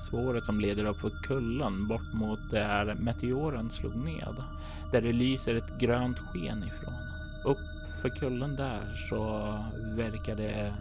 spåret 0.09 0.45
som 0.45 0.61
leder 0.61 0.85
upp 0.85 0.97
för 0.97 1.11
kullen 1.29 1.89
bort 1.89 2.15
mot 2.15 2.51
där 2.51 2.95
meteoren 2.95 3.71
slog 3.71 3.97
ned. 3.97 4.37
Där 4.93 5.01
det 5.01 5.13
lyser 5.13 5.55
ett 5.55 5.79
grönt 5.81 6.19
sken 6.19 6.59
ifrån. 6.59 7.12
För 8.03 8.09
kullen 8.09 8.57
där 8.57 8.81
så 9.09 9.25
verkar 9.97 10.37
det 10.37 10.73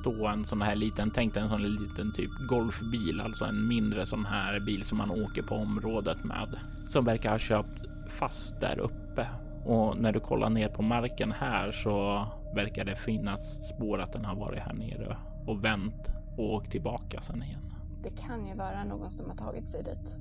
stå 0.00 0.26
en 0.26 0.44
sån 0.44 0.62
här 0.62 0.74
liten, 0.74 1.10
tänk 1.10 1.36
en 1.36 1.48
sån 1.48 1.62
liten 1.62 2.12
typ 2.12 2.30
golfbil, 2.48 3.20
alltså 3.20 3.44
en 3.44 3.68
mindre 3.68 4.06
sån 4.06 4.24
här 4.24 4.60
bil 4.60 4.84
som 4.84 4.98
man 4.98 5.10
åker 5.10 5.42
på 5.42 5.54
området 5.54 6.24
med, 6.24 6.48
som 6.88 7.04
verkar 7.04 7.30
ha 7.30 7.38
köpt 7.38 7.86
fast 8.06 8.60
där 8.60 8.78
uppe. 8.78 9.26
Och 9.64 9.96
när 9.96 10.12
du 10.12 10.20
kollar 10.20 10.50
ner 10.50 10.68
på 10.68 10.82
marken 10.82 11.32
här 11.32 11.72
så 11.72 12.26
verkar 12.54 12.84
det 12.84 12.96
finnas 12.96 13.68
spår 13.68 14.00
att 14.00 14.12
den 14.12 14.24
har 14.24 14.36
varit 14.36 14.62
här 14.62 14.74
nere 14.74 15.16
och 15.46 15.64
vänt 15.64 16.08
och 16.36 16.54
åkt 16.54 16.70
tillbaka 16.70 17.20
sen 17.20 17.42
igen. 17.42 17.74
Det 18.02 18.10
kan 18.10 18.46
ju 18.46 18.54
vara 18.54 18.84
någon 18.84 19.10
som 19.10 19.30
har 19.30 19.36
tagit 19.36 19.68
sig 19.68 19.82
dit. 19.82 20.14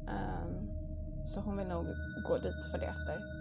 Um, 0.00 0.70
så 1.24 1.40
hon 1.40 1.56
vill 1.56 1.68
nog 1.68 1.86
gå 2.28 2.34
dit 2.34 2.70
för 2.72 2.78
det 2.78 2.86
efter. 2.86 3.39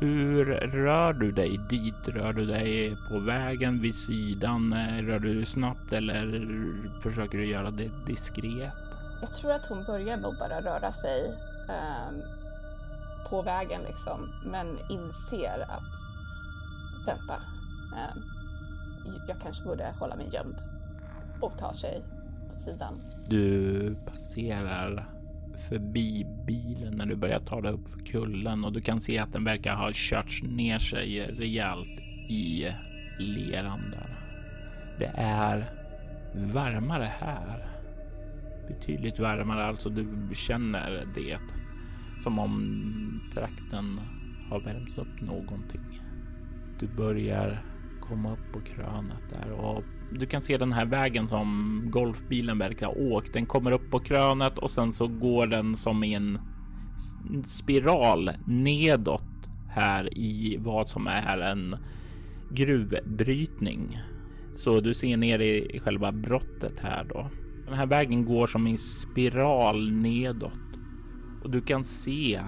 Hur 0.00 0.44
rör 0.84 1.12
du 1.12 1.30
dig 1.30 1.60
dit? 1.70 2.08
Rör 2.08 2.32
du 2.32 2.46
dig 2.46 2.96
på 3.10 3.18
vägen 3.18 3.80
vid 3.80 3.94
sidan? 3.94 4.74
Rör 5.02 5.18
du 5.18 5.34
dig 5.34 5.44
snabbt 5.44 5.92
eller 5.92 6.42
försöker 7.02 7.38
du 7.38 7.46
göra 7.46 7.70
det 7.70 7.90
diskret? 8.06 8.72
Jag 9.20 9.34
tror 9.34 9.52
att 9.52 9.66
hon 9.66 9.84
börjar 9.84 10.16
med 10.16 10.26
att 10.26 10.38
bara 10.38 10.60
röra 10.60 10.92
sig 10.92 11.22
um, 11.68 12.22
på 13.30 13.42
vägen 13.42 13.80
liksom, 13.82 14.28
men 14.44 14.66
inser 14.68 15.62
att 15.62 15.82
vänta, 17.06 17.36
um, 17.92 18.22
jag 19.28 19.36
kanske 19.42 19.64
borde 19.64 19.94
hålla 19.98 20.16
mig 20.16 20.28
gömd 20.32 20.56
och 21.40 21.58
tar 21.58 21.74
sig 21.74 22.02
till 22.50 22.64
sidan. 22.64 23.00
Du 23.28 23.96
passerar 24.06 25.08
förbi 25.68 26.26
bilen 26.46 26.94
när 26.96 27.06
du 27.06 27.16
börjar 27.16 27.38
ta 27.38 27.60
dig 27.60 27.72
upp 27.72 27.88
för 27.88 27.98
kullen 27.98 28.64
och 28.64 28.72
du 28.72 28.80
kan 28.80 29.00
se 29.00 29.18
att 29.18 29.32
den 29.32 29.44
verkar 29.44 29.74
ha 29.74 29.92
körts 29.92 30.42
ner 30.42 30.78
sig 30.78 31.20
rejält 31.20 32.00
i 32.28 32.68
leran 33.18 33.90
där. 33.90 34.18
Det 34.98 35.12
är 35.14 35.64
varmare 36.34 37.10
här. 37.18 37.66
Betydligt 38.68 39.18
varmare, 39.18 39.64
alltså 39.64 39.90
du 39.90 40.34
känner 40.34 41.06
det 41.14 41.38
som 42.22 42.38
om 42.38 43.30
trakten 43.34 44.00
har 44.50 44.60
värmts 44.60 44.98
upp 44.98 45.20
någonting. 45.20 46.00
Du 46.80 46.86
börjar 46.86 47.62
komma 48.00 48.32
upp 48.32 48.52
på 48.52 48.60
krönet 48.60 49.30
där 49.32 49.50
och 49.50 49.84
du 50.10 50.26
kan 50.26 50.42
se 50.42 50.56
den 50.56 50.72
här 50.72 50.86
vägen 50.86 51.28
som 51.28 51.82
golfbilen 51.90 52.58
verkar 52.58 52.86
ha 52.86 52.94
åkt. 52.94 53.32
Den 53.32 53.46
kommer 53.46 53.70
upp 53.70 53.90
på 53.90 53.98
krönet 53.98 54.58
och 54.58 54.70
sen 54.70 54.92
så 54.92 55.06
går 55.06 55.46
den 55.46 55.76
som 55.76 56.04
i 56.04 56.14
en 56.14 56.38
spiral 57.46 58.30
nedåt 58.46 59.22
här 59.68 60.18
i 60.18 60.56
vad 60.60 60.88
som 60.88 61.06
är 61.06 61.38
en 61.38 61.76
gruvbrytning. 62.50 64.00
Så 64.54 64.80
du 64.80 64.94
ser 64.94 65.16
ner 65.16 65.38
i 65.38 65.80
själva 65.84 66.12
brottet 66.12 66.80
här 66.80 67.04
då. 67.04 67.30
Den 67.64 67.74
här 67.74 67.86
vägen 67.86 68.24
går 68.24 68.46
som 68.46 68.66
en 68.66 68.78
spiral 68.78 69.92
nedåt 69.92 70.52
och 71.42 71.50
du 71.50 71.60
kan 71.60 71.84
se 71.84 72.40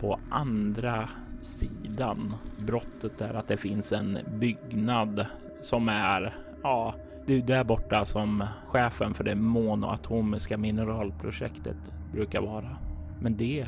på 0.00 0.20
andra 0.30 1.08
sidan 1.40 2.34
brottet 2.66 3.18
där 3.18 3.34
att 3.34 3.48
det 3.48 3.56
finns 3.56 3.92
en 3.92 4.18
byggnad 4.40 5.26
som 5.62 5.88
är 5.88 6.34
Ja, 6.62 6.94
det 7.26 7.34
är 7.34 7.42
där 7.42 7.64
borta 7.64 8.04
som 8.04 8.44
chefen 8.66 9.14
för 9.14 9.24
det 9.24 9.34
monoatomiska 9.34 10.56
mineralprojektet 10.56 11.76
brukar 12.12 12.40
vara. 12.40 12.76
Men 13.20 13.36
det 13.36 13.66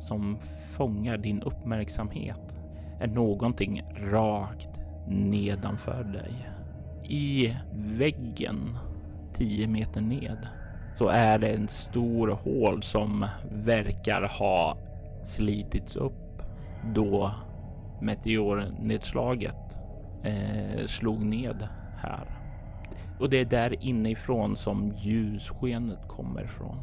som 0.00 0.38
fångar 0.76 1.16
din 1.16 1.42
uppmärksamhet 1.42 2.40
är 3.00 3.08
någonting 3.08 3.82
rakt 3.96 4.68
nedanför 5.08 6.04
dig. 6.04 6.48
I 7.08 7.56
väggen 7.72 8.78
10 9.34 9.66
meter 9.66 10.00
ned 10.00 10.48
så 10.94 11.08
är 11.08 11.38
det 11.38 11.48
en 11.48 11.68
stor 11.68 12.28
hål 12.28 12.82
som 12.82 13.26
verkar 13.52 14.22
ha 14.38 14.76
slitits 15.24 15.96
upp 15.96 16.42
då 16.94 17.30
meteornedslaget 18.00 19.76
eh, 20.22 20.86
slog 20.86 21.24
ned 21.24 21.68
här. 22.04 22.26
Och 23.18 23.30
det 23.30 23.40
är 23.40 23.44
där 23.44 23.84
inifrån 23.84 24.56
som 24.56 24.92
ljusskenet 24.96 26.08
kommer 26.08 26.44
ifrån. 26.44 26.76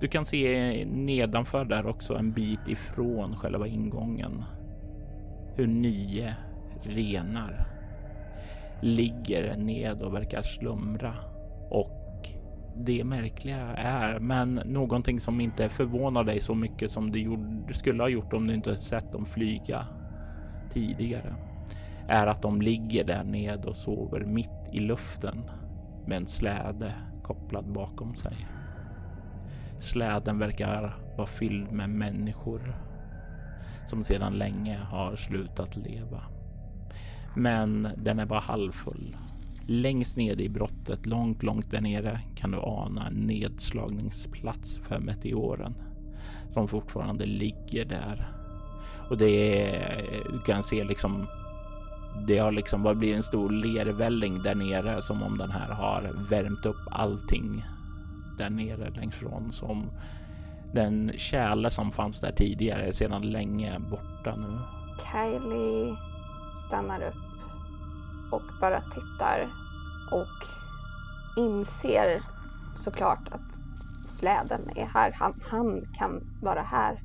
Du 0.00 0.08
kan 0.08 0.24
se 0.24 0.84
nedanför 0.84 1.64
där 1.64 1.86
också 1.86 2.14
en 2.14 2.32
bit 2.32 2.68
ifrån 2.68 3.36
själva 3.36 3.66
ingången 3.66 4.44
hur 5.56 5.66
nio 5.66 6.34
renar 6.82 7.66
ligger 8.80 9.56
ned 9.56 10.02
och 10.02 10.14
verkar 10.14 10.42
slumra. 10.42 11.14
Och 11.70 12.28
det 12.76 13.04
märkliga 13.04 13.76
är, 13.76 14.18
men 14.18 14.54
någonting 14.54 15.20
som 15.20 15.40
inte 15.40 15.68
förvånar 15.68 16.24
dig 16.24 16.40
så 16.40 16.54
mycket 16.54 16.90
som 16.90 17.12
det 17.12 17.74
skulle 17.74 18.02
ha 18.02 18.08
gjort 18.08 18.32
om 18.32 18.46
du 18.46 18.54
inte 18.54 18.76
sett 18.76 19.12
dem 19.12 19.24
flyga 19.24 19.86
tidigare 20.70 21.34
är 22.08 22.26
att 22.26 22.42
de 22.42 22.62
ligger 22.62 23.04
där 23.04 23.24
ned 23.24 23.64
och 23.64 23.76
sover 23.76 24.20
mitt 24.20 24.61
i 24.72 24.80
luften 24.80 25.50
med 26.06 26.16
en 26.16 26.26
släde 26.26 26.94
kopplad 27.22 27.72
bakom 27.72 28.14
sig. 28.14 28.46
Släden 29.80 30.38
verkar 30.38 30.96
vara 31.16 31.26
fylld 31.26 31.72
med 31.72 31.90
människor. 31.90 32.76
som 33.86 34.04
sedan 34.04 34.32
länge 34.32 34.78
har 34.78 35.16
slutat 35.16 35.76
leva. 35.76 36.22
Men 37.36 37.88
den 37.96 38.18
är 38.18 38.26
bara 38.26 38.40
halvfull. 38.40 39.16
Längst 39.66 40.16
nere 40.16 40.42
i 40.42 40.48
brottet, 40.48 41.06
långt, 41.06 41.42
långt 41.42 41.70
där 41.70 41.80
nere 41.80 42.20
kan 42.36 42.50
du 42.50 42.58
ana 42.58 43.06
en 43.06 43.14
nedslagningsplats 43.14 44.76
för 44.82 44.98
meteoren 44.98 45.74
som 46.50 46.68
fortfarande 46.68 47.26
ligger 47.26 47.84
där. 47.84 48.32
Och 49.10 49.18
det 49.18 49.62
är, 49.64 49.94
du 50.32 50.38
kan 50.38 50.62
se 50.62 50.84
liksom 50.84 51.26
det 52.14 52.38
har 52.38 52.52
liksom 52.52 52.82
bara 52.82 52.94
blivit 52.94 53.16
en 53.16 53.22
stor 53.22 53.50
lervälling 53.50 54.42
där 54.42 54.54
nere 54.54 55.02
som 55.02 55.22
om 55.22 55.38
den 55.38 55.50
här 55.50 55.68
har 55.68 56.30
värmt 56.30 56.66
upp 56.66 56.86
allting 56.90 57.64
där 58.38 58.50
nere 58.50 58.90
längst 58.90 59.18
från 59.18 59.52
som 59.52 59.90
den 60.72 61.12
kärle 61.16 61.70
som 61.70 61.92
fanns 61.92 62.20
där 62.20 62.32
tidigare 62.32 62.86
är 62.86 62.92
sedan 62.92 63.22
länge 63.22 63.78
borta 63.78 64.36
nu. 64.36 64.58
Kylie 65.12 65.96
stannar 66.66 67.02
upp 67.02 68.32
och 68.32 68.42
bara 68.60 68.80
tittar 68.80 69.48
och 70.12 70.48
inser 71.36 72.22
såklart 72.76 73.28
att 73.30 73.62
släden 74.06 74.70
är 74.76 74.86
här. 74.86 75.12
Han, 75.18 75.40
han 75.50 75.84
kan 75.98 76.20
vara 76.42 76.62
här. 76.62 77.02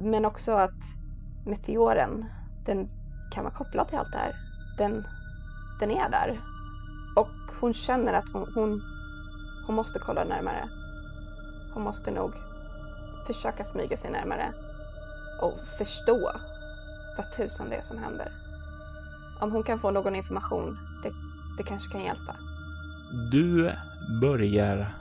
Men 0.00 0.24
också 0.24 0.52
att 0.52 0.82
meteoren, 1.46 2.24
den 2.66 2.88
kan 3.30 3.44
vara 3.44 3.54
kopplad 3.54 3.88
till 3.88 3.98
allt 3.98 4.12
det 4.12 4.18
här. 4.18 4.32
Den, 4.78 5.04
den 5.80 5.90
är 5.90 6.10
där. 6.10 6.40
Och 7.16 7.30
hon 7.60 7.74
känner 7.74 8.12
att 8.12 8.28
hon, 8.32 8.52
hon, 8.54 8.82
hon 9.66 9.76
måste 9.76 9.98
kolla 9.98 10.24
närmare. 10.24 10.68
Hon 11.74 11.82
måste 11.82 12.10
nog 12.10 12.32
försöka 13.26 13.64
smyga 13.64 13.96
sig 13.96 14.10
närmare 14.10 14.52
och 15.42 15.54
förstå 15.78 16.30
vad 17.16 17.32
tusan 17.36 17.70
det 17.70 17.76
är 17.76 17.82
som 17.82 17.98
händer. 17.98 18.28
Om 19.40 19.52
hon 19.52 19.62
kan 19.62 19.80
få 19.80 19.90
någon 19.90 20.16
information, 20.16 20.78
det, 21.02 21.10
det 21.56 21.62
kanske 21.62 21.92
kan 21.92 22.00
hjälpa. 22.00 22.36
Du 23.32 23.72
börjar 24.20 24.94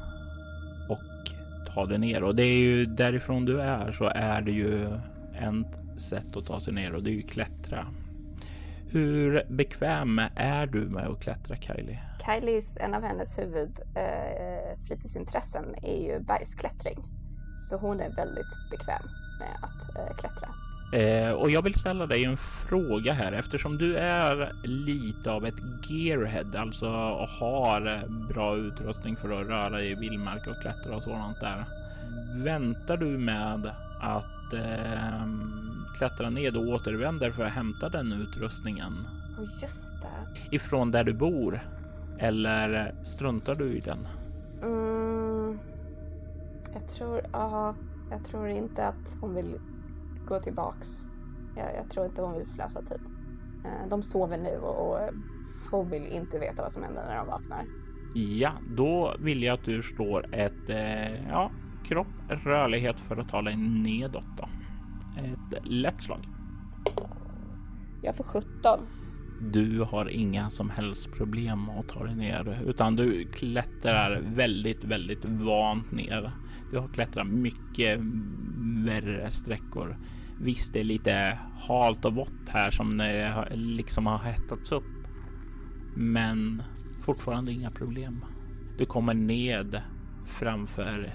och 0.89 1.31
ta 1.73 1.85
dig 1.85 1.97
ner 1.97 2.23
och 2.23 2.35
det 2.35 2.43
är 2.43 2.59
ju 2.59 2.85
därifrån 2.85 3.45
du 3.45 3.61
är 3.61 3.91
så 3.91 4.05
är 4.05 4.41
det 4.41 4.51
ju 4.51 4.85
ett 5.33 6.01
sätt 6.01 6.37
att 6.37 6.45
ta 6.45 6.59
sig 6.59 6.73
ner 6.73 6.95
och 6.95 7.03
det 7.03 7.09
är 7.09 7.13
ju 7.13 7.21
klättra. 7.21 7.87
Hur 8.91 9.43
bekväm 9.49 10.21
är 10.35 10.65
du 10.65 10.79
med 10.79 11.07
att 11.07 11.19
klättra 11.19 11.55
Kylie? 11.55 11.99
Kylies, 12.25 12.77
en 12.77 12.93
av 12.93 13.03
hennes 13.03 13.37
huvudfritidsintressen 13.37 15.65
eh, 15.83 15.89
är 15.89 16.13
ju 16.13 16.19
bergsklättring. 16.19 17.03
Så 17.69 17.77
hon 17.77 17.99
är 17.99 18.09
väldigt 18.09 18.69
bekväm 18.71 19.03
med 19.39 19.55
att 19.61 19.95
eh, 19.95 20.15
klättra. 20.15 20.49
Eh, 20.93 21.31
och 21.31 21.49
jag 21.49 21.61
vill 21.61 21.73
ställa 21.73 22.05
dig 22.05 22.25
en 22.25 22.37
fråga 22.37 23.13
här 23.13 23.31
eftersom 23.31 23.77
du 23.77 23.97
är 23.97 24.51
lite 24.63 25.31
av 25.31 25.45
ett 25.45 25.89
gearhead, 25.89 26.55
alltså 26.55 26.89
har 27.39 28.01
bra 28.33 28.55
utrustning 28.55 29.15
för 29.15 29.41
att 29.41 29.47
röra 29.47 29.81
i 29.81 29.95
vildmark 29.95 30.47
och 30.47 30.61
klättra 30.61 30.95
och 30.95 31.03
sådant 31.03 31.39
där. 31.39 31.65
Väntar 32.43 32.97
du 32.97 33.17
med 33.17 33.71
att 34.01 34.53
eh, 34.53 35.25
klättra 35.97 36.29
ned 36.29 36.57
och 36.57 36.67
återvänder 36.67 37.31
för 37.31 37.45
att 37.45 37.53
hämta 37.53 37.89
den 37.89 38.13
utrustningen? 38.13 38.93
Och 39.37 39.47
just 39.61 40.01
det. 40.01 40.55
Ifrån 40.55 40.91
där 40.91 41.03
du 41.03 41.13
bor? 41.13 41.59
Eller 42.19 42.95
struntar 43.03 43.55
du 43.55 43.65
i 43.65 43.79
den? 43.79 44.07
Mm, 44.61 45.59
jag 46.73 46.89
tror, 46.89 47.21
ja, 47.33 47.75
jag 48.11 48.25
tror 48.25 48.47
inte 48.47 48.87
att 48.87 49.17
hon 49.21 49.35
vill 49.35 49.59
gå 50.27 50.39
tillbaks. 50.39 51.11
Jag, 51.55 51.65
jag 51.75 51.91
tror 51.91 52.05
inte 52.05 52.21
hon 52.21 52.37
vill 52.37 52.47
slösa 52.47 52.81
tid. 52.81 53.01
Eh, 53.65 53.89
de 53.89 54.03
sover 54.03 54.37
nu 54.37 54.57
och, 54.57 54.91
och 54.91 55.09
hon 55.71 55.89
vill 55.89 56.05
inte 56.05 56.39
veta 56.39 56.61
vad 56.61 56.71
som 56.71 56.83
händer 56.83 57.05
när 57.05 57.17
de 57.17 57.27
vaknar. 57.27 57.65
Ja, 58.15 58.51
då 58.75 59.15
vill 59.19 59.43
jag 59.43 59.53
att 59.53 59.65
du 59.65 59.81
slår 59.81 60.35
ett 60.35 60.69
eh, 60.69 61.27
ja, 61.29 61.51
kropp, 61.85 62.07
rörlighet 62.29 62.99
för 62.99 63.17
att 63.17 63.29
ta 63.29 63.41
dig 63.41 63.55
nedåt. 63.57 64.37
Då. 64.37 64.49
Ett 65.17 65.65
lätt 65.65 66.01
slag. 66.01 66.27
Jag 68.01 68.15
får 68.15 68.23
17. 68.23 68.79
Du 69.41 69.81
har 69.81 70.09
inga 70.09 70.49
som 70.49 70.69
helst 70.69 71.11
problem 71.11 71.69
att 71.69 71.89
ta 71.89 72.03
dig 72.03 72.15
ner 72.15 72.63
utan 72.65 72.95
du 72.95 73.25
klättrar 73.25 74.21
väldigt, 74.21 74.83
väldigt 74.83 75.25
vant 75.25 75.91
ner. 75.91 76.31
Du 76.71 76.77
har 76.79 76.87
klättrat 76.87 77.27
mycket 77.27 77.99
värre 78.85 79.31
sträckor. 79.31 79.97
Visst, 80.39 80.73
det 80.73 80.79
är 80.79 80.83
lite 80.83 81.39
halt 81.67 82.05
och 82.05 82.15
vått 82.15 82.49
här 82.49 82.71
som 82.71 82.97
det 82.97 83.47
liksom 83.55 84.05
har 84.05 84.19
hettats 84.19 84.71
upp. 84.71 84.83
Men 85.95 86.63
fortfarande 87.01 87.51
inga 87.51 87.71
problem. 87.71 88.25
Du 88.77 88.85
kommer 88.85 89.13
ned 89.13 89.81
framför 90.25 91.11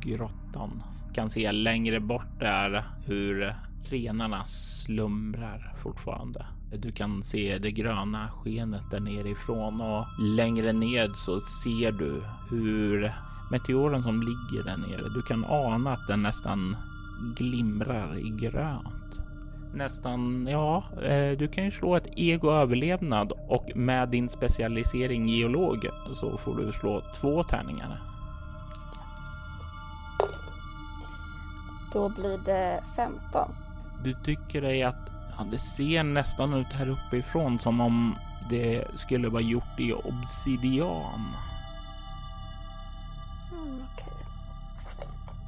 grottan. 0.00 0.82
Kan 1.18 1.30
se 1.30 1.52
längre 1.52 2.00
bort 2.00 2.40
där 2.40 2.84
hur 3.06 3.54
renarna 3.90 4.46
slumrar 4.46 5.74
fortfarande. 5.82 6.46
Du 6.72 6.92
kan 6.92 7.22
se 7.22 7.58
det 7.58 7.70
gröna 7.70 8.30
skenet 8.30 8.82
där 8.90 9.00
nerifrån 9.00 9.80
och 9.80 10.04
längre 10.36 10.72
ned 10.72 11.10
så 11.10 11.40
ser 11.40 11.92
du 11.92 12.22
hur 12.50 13.12
meteoren 13.50 14.02
som 14.02 14.20
ligger 14.20 14.64
där 14.64 14.76
nere. 14.76 15.08
Du 15.14 15.22
kan 15.22 15.44
ana 15.44 15.92
att 15.92 16.06
den 16.08 16.22
nästan 16.22 16.76
glimrar 17.36 18.18
i 18.18 18.46
grönt. 18.46 19.20
Nästan, 19.74 20.46
ja, 20.50 20.84
eh, 21.02 21.38
du 21.38 21.48
kan 21.48 21.64
ju 21.64 21.70
slå 21.70 21.96
ett 21.96 22.08
ego 22.16 22.50
överlevnad 22.50 23.32
och 23.48 23.70
med 23.74 24.08
din 24.08 24.28
specialisering 24.28 25.28
geolog 25.28 25.86
så 26.14 26.38
får 26.38 26.56
du 26.56 26.72
slå 26.72 27.02
två 27.20 27.42
tärningar. 27.42 27.98
Då 31.92 32.08
blir 32.08 32.38
det 32.44 32.80
15. 32.96 33.50
Du 34.04 34.14
tycker 34.14 34.62
dig 34.62 34.82
att 34.82 35.10
ja, 35.38 35.44
det 35.50 35.58
ser 35.58 36.02
nästan 36.02 36.54
ut 36.54 36.66
här 36.66 36.88
uppifrån 36.88 37.58
som 37.58 37.80
om 37.80 38.14
det 38.50 38.84
skulle 38.94 39.28
vara 39.28 39.42
gjort 39.42 39.80
i 39.80 39.92
obsidian. 39.92 41.20
Mm, 43.52 43.82
okay. 43.92 44.24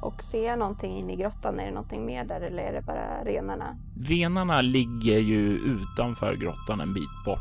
Och 0.01 0.23
ser 0.23 0.47
jag 0.47 0.59
någonting 0.59 0.97
in 0.97 1.09
i 1.09 1.15
grottan? 1.15 1.59
Är 1.59 1.65
det 1.65 1.71
någonting 1.71 2.05
mer 2.05 2.25
där 2.25 2.41
eller 2.41 2.63
är 2.63 2.73
det 2.73 2.81
bara 2.81 3.23
renarna? 3.23 3.77
Renarna 3.99 4.61
ligger 4.61 5.19
ju 5.19 5.57
utanför 5.57 6.35
grottan 6.35 6.81
en 6.81 6.93
bit 6.93 7.25
bort. 7.25 7.39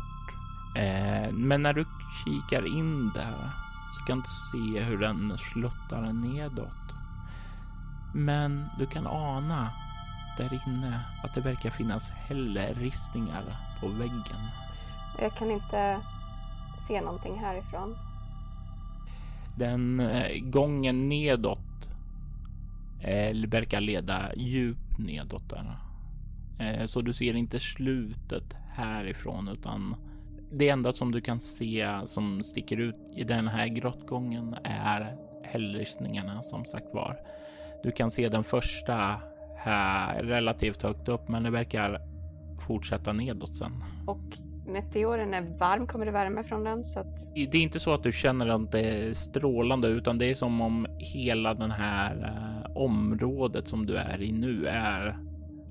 Eh, 0.77 1.33
men 1.33 1.63
när 1.63 1.73
du 1.73 1.85
kikar 2.25 2.67
in 2.79 3.11
där 3.15 3.35
så 3.97 4.05
kan 4.07 4.19
du 4.19 4.27
se 4.53 4.81
hur 4.81 4.99
den 4.99 5.39
sluttar 5.39 6.13
nedåt. 6.13 6.81
Men 8.15 8.65
du 8.79 8.87
kan 8.87 9.07
ana 9.07 9.71
där 10.39 10.61
inne 10.69 11.01
att 11.23 11.35
det 11.35 11.41
verkar 11.41 11.71
finnas 11.71 12.09
hällristningar 12.11 13.43
på 13.81 13.89
väggen. 13.89 14.41
Jag 15.19 15.33
kan 15.33 15.51
inte 15.51 16.01
se 16.89 17.01
någonting 17.01 17.39
härifrån. 17.39 17.97
Den 19.59 20.01
eh, 20.01 20.39
gången 20.41 21.09
nedåt 21.09 21.89
eh, 23.01 23.49
verkar 23.49 23.81
leda 23.81 24.35
djupt 24.37 24.99
nedåt 24.99 25.51
där. 25.51 25.77
Eh, 26.59 26.87
så 26.87 27.01
du 27.01 27.13
ser 27.13 27.37
inte 27.37 27.61
slutet 27.61 28.55
härifrån 28.75 29.49
utan 29.49 29.97
det 30.53 30.69
enda 30.69 30.93
som 30.93 31.13
du 31.13 31.21
kan 31.21 31.41
se 31.41 32.01
som 32.05 32.43
sticker 32.43 32.77
ut 32.77 33.13
i 33.17 33.25
den 33.25 33.49
här 33.49 33.67
grottgången 33.67 34.57
är 34.65 35.17
hällristningarna 35.45 36.43
som 36.43 36.65
sagt 36.65 36.95
var. 36.95 37.17
Du 37.83 37.91
kan 37.91 38.11
se 38.11 38.29
den 38.29 38.45
första 38.45 39.21
här 39.57 40.23
relativt 40.23 40.83
högt 40.83 41.09
upp, 41.09 41.29
men 41.29 41.43
det 41.43 41.51
verkar 41.51 42.01
fortsätta 42.67 43.13
nedåt 43.13 43.57
sen. 43.57 43.73
Och 44.07 44.39
meteoren 44.67 45.35
är 45.35 45.59
varm, 45.59 45.87
kommer 45.87 46.07
det 46.07 46.13
värme 46.13 46.45
från 46.45 46.65
den? 46.65 46.85
Så 46.85 47.01
att... 47.01 47.35
Det 47.35 47.59
är 47.59 47.63
inte 47.63 47.81
så 47.81 47.93
att 47.93 48.03
du 48.03 48.13
känner 48.13 48.49
att 48.49 48.73
det 48.73 48.81
är 48.81 49.13
strålande, 49.13 49.89
utan 49.89 50.19
det 50.19 50.31
är 50.31 50.35
som 50.35 50.61
om 50.61 50.87
hela 50.99 51.55
den 51.55 51.71
här 51.71 52.17
eh, 52.67 52.77
området 52.77 53.69
som 53.69 53.87
du 53.87 53.97
är 53.97 54.23
i 54.23 54.33
nu 54.33 54.67
är 54.67 55.19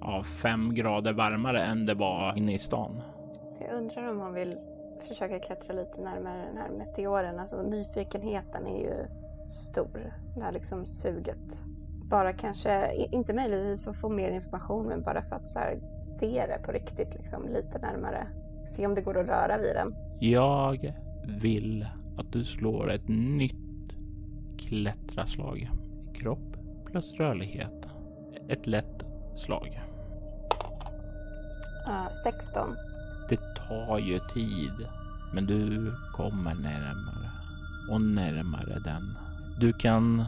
ja, 0.01 0.23
fem 0.23 0.73
grader 0.75 1.13
varmare 1.13 1.63
än 1.63 1.85
det 1.85 1.93
var 1.93 2.37
inne 2.37 2.53
i 2.53 2.59
stan. 2.59 3.01
Jag 3.61 3.77
undrar 3.77 4.11
om 4.11 4.17
man 4.17 4.33
vill 4.33 4.57
försöka 5.07 5.39
klättra 5.39 5.73
lite 5.73 6.01
närmare 6.01 6.45
den 6.45 6.57
här 6.57 6.69
meteoren. 6.69 7.39
Alltså 7.39 7.61
nyfikenheten 7.61 8.67
är 8.67 8.79
ju 8.79 9.07
stor. 9.49 10.13
Det 10.35 10.43
här 10.43 10.51
liksom 10.51 10.85
suget 10.85 11.65
bara 12.09 12.33
kanske, 12.33 12.93
inte 13.11 13.33
möjligtvis 13.33 13.83
för 13.83 13.91
att 13.91 14.01
få 14.01 14.09
mer 14.09 14.31
information, 14.31 14.87
men 14.87 15.01
bara 15.01 15.21
för 15.21 15.35
att 15.35 15.55
här, 15.55 15.79
se 16.19 16.45
det 16.47 16.59
på 16.65 16.71
riktigt, 16.71 17.15
liksom, 17.15 17.47
lite 17.47 17.79
närmare. 17.79 18.27
Se 18.75 18.85
om 18.85 18.95
det 18.95 19.01
går 19.01 19.17
att 19.17 19.27
röra 19.27 19.57
vid 19.57 19.75
den. 19.75 19.95
Jag 20.19 20.93
vill 21.25 21.87
att 22.17 22.31
du 22.31 22.43
slår 22.43 22.91
ett 22.91 23.07
nytt 23.07 23.55
klättraslag. 24.57 25.69
Kropp 26.13 26.57
plus 26.85 27.13
rörlighet. 27.13 27.85
Ett 28.49 28.67
lätt 28.67 29.05
slag. 29.35 29.81
Uh, 31.87 32.07
16. 32.23 32.75
Det 33.29 33.39
tar 33.67 33.99
ju 33.99 34.19
tid, 34.33 34.87
men 35.33 35.45
du 35.45 35.93
kommer 36.13 36.55
närmare 36.55 37.29
och 37.91 38.01
närmare 38.01 38.79
den. 38.85 39.01
Du 39.59 39.73
kan 39.73 40.25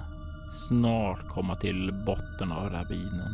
snart 0.51 1.27
komma 1.27 1.55
till 1.55 1.93
botten 2.05 2.51
av 2.51 2.69
ravinen. 2.69 3.33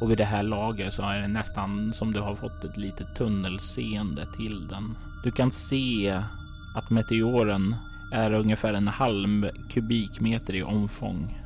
Och 0.00 0.10
vid 0.10 0.18
det 0.18 0.24
här 0.24 0.42
laget 0.42 0.94
så 0.94 1.02
är 1.02 1.20
det 1.20 1.28
nästan 1.28 1.92
som 1.92 2.12
du 2.12 2.20
har 2.20 2.34
fått 2.34 2.64
ett 2.64 2.76
litet 2.76 3.16
tunnelseende 3.16 4.26
till 4.36 4.68
den. 4.68 4.96
Du 5.24 5.30
kan 5.30 5.50
se 5.50 6.22
att 6.76 6.90
meteoren 6.90 7.76
är 8.12 8.32
ungefär 8.32 8.74
en 8.74 8.88
halv 8.88 9.50
kubikmeter 9.70 10.54
i 10.54 10.62
omfång. 10.62 11.40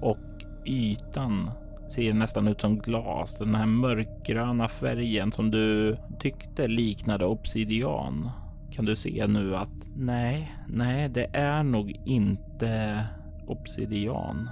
Och 0.00 0.44
ytan 0.64 1.50
ser 1.88 2.14
nästan 2.14 2.48
ut 2.48 2.60
som 2.60 2.78
glas. 2.78 3.38
Den 3.38 3.54
här 3.54 3.66
mörkgröna 3.66 4.68
färgen 4.68 5.32
som 5.32 5.50
du 5.50 5.96
tyckte 6.18 6.66
liknade 6.68 7.24
obsidian 7.24 8.30
kan 8.72 8.84
du 8.84 8.96
se 8.96 9.26
nu 9.26 9.56
att 9.56 9.68
nej, 9.96 10.56
nej, 10.68 11.08
det 11.08 11.26
är 11.32 11.62
nog 11.62 12.00
inte 12.04 13.04
obsidian. 13.46 14.50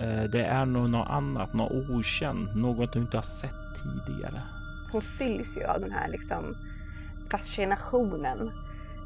Eh, 0.00 0.30
det 0.30 0.44
är 0.44 0.66
nog 0.66 0.90
något 0.90 1.08
annat, 1.10 1.54
något 1.54 1.90
okänt, 1.90 2.54
något 2.54 2.92
du 2.92 2.98
inte 2.98 3.16
har 3.16 3.22
sett 3.22 3.52
tidigare. 3.82 4.42
Hon 4.92 5.02
fylls 5.02 5.56
ju 5.56 5.64
av 5.64 5.80
den 5.80 5.92
här 5.92 6.08
liksom 6.08 6.56
fascinationen, 7.30 8.50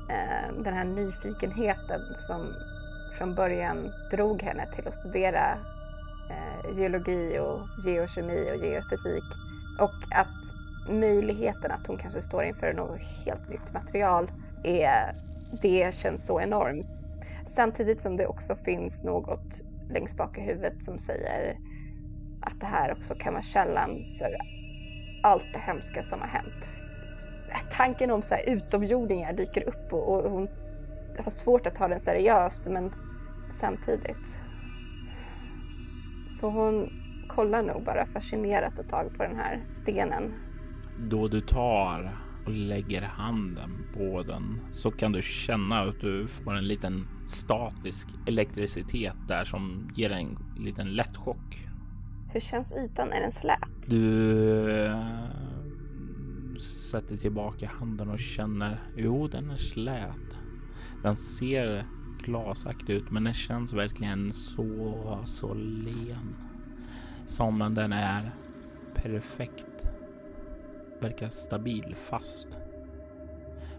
eh, 0.08 0.62
den 0.64 0.74
här 0.74 0.84
nyfikenheten 0.84 2.00
som 2.26 2.46
från 3.18 3.34
början 3.34 3.92
drog 4.10 4.42
henne 4.42 4.66
till 4.74 4.88
att 4.88 4.94
studera 4.94 5.58
eh, 6.30 6.78
geologi 6.78 7.38
och 7.38 7.84
geokemi 7.84 8.50
och 8.54 8.64
geofysik. 8.64 9.24
Och 9.78 10.16
att 10.16 10.40
möjligheten 10.88 11.72
att 11.72 11.86
hon 11.86 11.96
kanske 11.96 12.22
står 12.22 12.44
inför 12.44 12.72
något 12.72 13.00
helt 13.00 13.48
nytt 13.48 13.72
material 13.72 14.30
är, 14.62 15.14
det 15.62 15.94
känns 15.94 16.26
så 16.26 16.40
enormt. 16.40 16.99
Samtidigt 17.54 18.00
som 18.00 18.16
det 18.16 18.26
också 18.26 18.56
finns 18.56 19.02
något 19.02 19.60
längst 19.88 20.16
bak 20.16 20.38
i 20.38 20.40
huvudet 20.40 20.82
som 20.84 20.98
säger 20.98 21.56
att 22.40 22.60
det 22.60 22.66
här 22.66 22.92
också 22.92 23.14
kan 23.14 23.32
vara 23.32 23.42
källan 23.42 24.04
för 24.18 24.36
allt 25.22 25.52
det 25.52 25.58
hemska 25.58 26.02
som 26.02 26.20
har 26.20 26.28
hänt. 26.28 26.68
Tanken 27.72 28.10
om 28.10 28.22
så 28.22 28.34
här 28.34 28.48
utomjordingar 28.48 29.32
dyker 29.32 29.68
upp 29.68 29.92
och, 29.92 30.08
och 30.08 30.30
hon 30.30 30.48
har 31.18 31.30
svårt 31.30 31.66
att 31.66 31.74
ta 31.74 31.88
den 31.88 32.00
seriöst 32.00 32.66
men 32.66 32.92
samtidigt. 33.60 34.40
Så 36.28 36.50
hon 36.50 36.90
kollar 37.28 37.62
nog 37.62 37.84
bara 37.84 38.06
fascinerat 38.06 38.78
ett 38.78 38.88
tag 38.88 39.16
på 39.16 39.22
den 39.22 39.36
här 39.36 39.60
stenen. 39.82 40.34
Då 40.98 41.28
du 41.28 41.40
tar 41.40 42.16
och 42.50 42.56
lägger 42.56 43.02
handen 43.02 43.70
på 43.94 44.22
den 44.22 44.60
så 44.72 44.90
kan 44.90 45.12
du 45.12 45.22
känna 45.22 45.80
att 45.80 46.00
du 46.00 46.26
får 46.26 46.54
en 46.54 46.68
liten 46.68 47.06
statisk 47.26 48.08
elektricitet 48.26 49.14
där 49.28 49.44
som 49.44 49.90
ger 49.94 50.10
en 50.10 50.38
liten 50.56 50.94
lätt 50.94 51.16
chock. 51.16 51.68
Hur 52.32 52.40
känns 52.40 52.72
ytan? 52.72 53.12
Är 53.12 53.20
den 53.20 53.32
slät? 53.32 53.58
Du 53.86 54.86
äh, 54.86 55.30
sätter 56.90 57.16
tillbaka 57.16 57.70
handen 57.78 58.10
och 58.10 58.20
känner. 58.20 58.80
Jo, 58.96 59.28
den 59.28 59.50
är 59.50 59.56
slät. 59.56 60.36
Den 61.02 61.16
ser 61.16 61.84
glasaktig 62.24 62.92
ut, 62.92 63.10
men 63.10 63.24
den 63.24 63.34
känns 63.34 63.72
verkligen 63.72 64.32
så, 64.32 65.22
så 65.24 65.54
len. 65.54 66.36
Som 67.26 67.74
den 67.74 67.92
är 67.92 68.30
perfekt 68.94 69.79
verkar 71.00 71.28
stabil, 71.28 71.94
fast. 71.96 72.58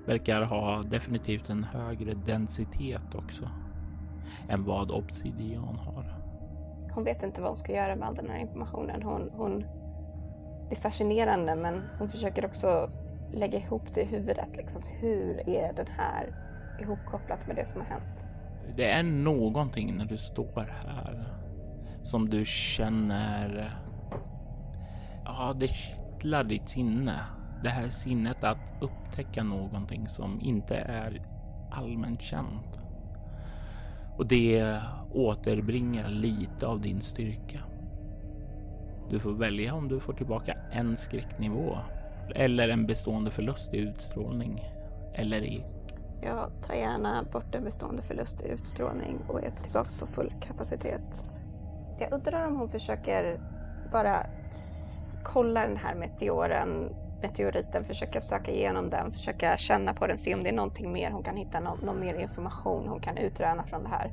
Verkar 0.05 0.41
ha 0.41 0.83
definitivt 0.83 1.49
en 1.49 1.63
högre 1.63 2.13
densitet 2.13 3.15
också 3.15 3.49
än 4.49 4.63
vad 4.63 4.91
obsidian 4.91 5.75
har. 5.75 6.15
Hon 6.93 7.03
vet 7.03 7.23
inte 7.23 7.41
vad 7.41 7.49
hon 7.49 7.57
ska 7.57 7.73
göra 7.73 7.95
med 7.95 8.07
all 8.07 8.15
den 8.15 8.29
här 8.29 8.39
informationen. 8.39 9.03
Hon, 9.03 9.29
hon, 9.33 9.59
det 10.69 10.75
är 10.75 10.79
fascinerande 10.79 11.55
men 11.55 11.81
hon 11.99 12.09
försöker 12.09 12.45
också 12.45 12.89
lägga 13.33 13.59
ihop 13.59 13.93
det 13.93 14.01
i 14.01 14.05
huvudet. 14.05 14.49
Liksom. 14.57 14.81
Hur 14.99 15.49
är 15.49 15.73
den 15.73 15.87
här 15.87 16.35
ihopkopplat 16.81 17.47
med 17.47 17.55
det 17.55 17.65
som 17.65 17.81
har 17.81 17.87
hänt? 17.87 18.19
Det 18.75 18.89
är 18.89 19.03
någonting 19.03 19.97
när 19.97 20.05
du 20.05 20.17
står 20.17 20.73
här 20.85 21.25
som 22.03 22.29
du 22.29 22.45
känner. 22.45 23.79
Ja, 25.25 25.53
det 25.59 25.67
kittlar 26.21 26.43
ditt 26.43 26.69
sinne. 26.69 27.19
Det 27.63 27.69
här 27.69 27.89
sinnet 27.89 28.43
att 28.43 28.57
upptäcka 28.81 29.43
någonting 29.43 30.07
som 30.07 30.39
inte 30.41 30.75
är 30.75 31.21
allmänt 31.71 32.21
känt. 32.21 32.79
Och 34.17 34.27
det 34.27 34.81
återbringar 35.13 36.09
lite 36.09 36.67
av 36.67 36.81
din 36.81 37.01
styrka. 37.01 37.59
Du 39.09 39.19
får 39.19 39.33
välja 39.33 39.73
om 39.73 39.87
du 39.87 39.99
får 39.99 40.13
tillbaka 40.13 40.53
en 40.71 40.97
skräcknivå 40.97 41.77
eller 42.35 42.69
en 42.69 42.85
bestående 42.85 43.31
förlust 43.31 43.73
i 43.73 43.77
utstrålning 43.77 44.61
eller 45.13 45.41
i. 45.41 45.63
Jag 46.23 46.51
tar 46.67 46.73
gärna 46.73 47.23
bort 47.31 47.55
en 47.55 47.63
bestående 47.63 48.01
förlust 48.01 48.41
i 48.41 48.47
utstrålning 48.47 49.17
och 49.27 49.43
är 49.43 49.51
tillbaks 49.63 49.95
på 49.95 50.07
full 50.07 50.33
kapacitet. 50.41 51.25
Jag 51.99 52.13
undrar 52.13 52.47
om 52.47 52.55
hon 52.55 52.69
försöker 52.69 53.39
bara 53.91 54.25
kolla 55.23 55.67
den 55.67 55.77
här 55.77 55.95
meteoren, 55.95 56.89
meteoriten, 57.21 57.85
försöka 57.85 58.21
söka 58.21 58.51
igenom 58.51 58.89
den, 58.89 59.11
försöka 59.11 59.57
känna 59.57 59.93
på 59.93 60.07
den, 60.07 60.17
se 60.17 60.35
om 60.35 60.43
det 60.43 60.49
är 60.49 60.53
någonting 60.53 60.91
mer 60.91 61.11
hon 61.11 61.23
kan 61.23 61.37
hitta, 61.37 61.59
någon, 61.59 61.79
någon 61.79 61.99
mer 61.99 62.15
information 62.15 62.87
hon 62.87 62.99
kan 62.99 63.17
utröna 63.17 63.63
från 63.63 63.83
det 63.83 63.89
här. 63.89 64.11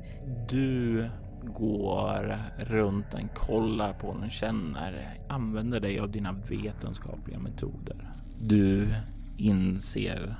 Du 0.48 1.08
går 1.42 2.38
runt 2.58 3.10
den, 3.10 3.28
kollar 3.34 3.92
på 3.92 4.16
den, 4.20 4.30
känner, 4.30 5.14
använder 5.28 5.80
dig 5.80 6.00
av 6.00 6.10
dina 6.10 6.32
vetenskapliga 6.32 7.38
metoder. 7.38 7.96
Du 8.40 8.88
inser 9.36 10.36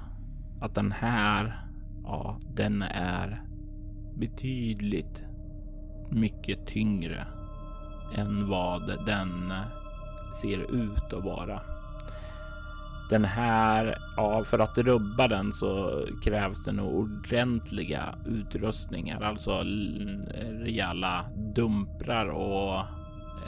att 0.61 0.75
den 0.75 0.93
här, 0.93 1.63
ja, 2.05 2.39
den 2.55 2.83
är 2.83 3.43
betydligt 4.17 5.23
mycket 6.11 6.67
tyngre 6.67 7.27
än 8.17 8.49
vad 8.49 9.07
den 9.07 9.53
ser 10.35 10.75
ut 10.75 11.13
att 11.13 11.25
vara. 11.25 11.61
Den 13.11 13.25
här, 13.25 13.99
ja, 14.17 14.45
för 14.45 14.59
att 14.59 14.79
rubba 14.79 15.29
den 15.29 15.53
så 15.53 16.03
krävs 16.25 16.65
det 16.65 16.73
nog 16.73 16.95
ordentliga 16.95 18.15
utrustningar, 18.27 19.21
alltså 19.21 19.59
rejäla 20.63 21.25
dumprar 21.55 22.27
och 22.27 22.79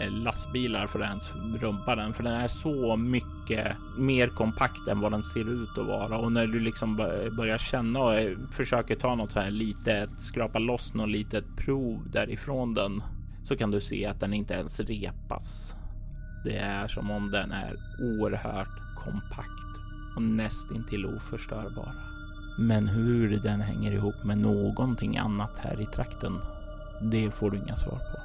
eh, 0.00 0.12
lastbilar 0.24 0.86
för 0.86 1.00
att 1.00 1.08
ens 1.08 1.32
rubba 1.62 1.96
den, 1.96 2.12
för 2.12 2.22
den 2.22 2.32
är 2.32 2.48
så 2.48 2.96
mycket 2.96 3.76
mer 3.98 4.28
kompakt 4.28 4.88
än 4.88 5.00
vad 5.00 5.12
den 5.12 5.22
ser 5.22 5.62
ut 5.62 5.78
att 5.78 5.86
vara. 5.86 6.18
Och 6.18 6.32
när 6.32 6.46
du 6.46 6.60
liksom 6.60 6.96
börjar 7.36 7.58
känna 7.58 8.00
och 8.00 8.14
eh, 8.14 8.38
försöker 8.52 8.96
ta 8.96 9.14
något 9.14 9.32
så 9.32 9.40
här 9.40 9.50
litet, 9.50 10.10
skrapa 10.20 10.58
loss 10.58 10.94
något 10.94 11.10
litet 11.10 11.44
prov 11.56 12.08
därifrån 12.12 12.74
den, 12.74 13.02
så 13.44 13.56
kan 13.56 13.70
du 13.70 13.80
se 13.80 14.06
att 14.06 14.20
den 14.20 14.34
inte 14.34 14.54
ens 14.54 14.80
repas. 14.80 15.74
Det 16.44 16.56
är 16.56 16.88
som 16.88 17.10
om 17.10 17.30
den 17.30 17.52
är 17.52 17.74
oerhört 17.98 18.80
kompakt 18.94 19.70
och 20.16 20.22
nästintill 20.22 21.06
oförstörbar. 21.06 21.92
Men 22.58 22.88
hur 22.88 23.38
den 23.38 23.60
hänger 23.60 23.92
ihop 23.92 24.24
med 24.24 24.38
någonting 24.38 25.16
annat 25.16 25.58
här 25.58 25.80
i 25.80 25.86
trakten, 25.86 26.32
det 27.10 27.30
får 27.30 27.50
du 27.50 27.58
inga 27.58 27.76
svar 27.76 27.98
på. 27.98 28.18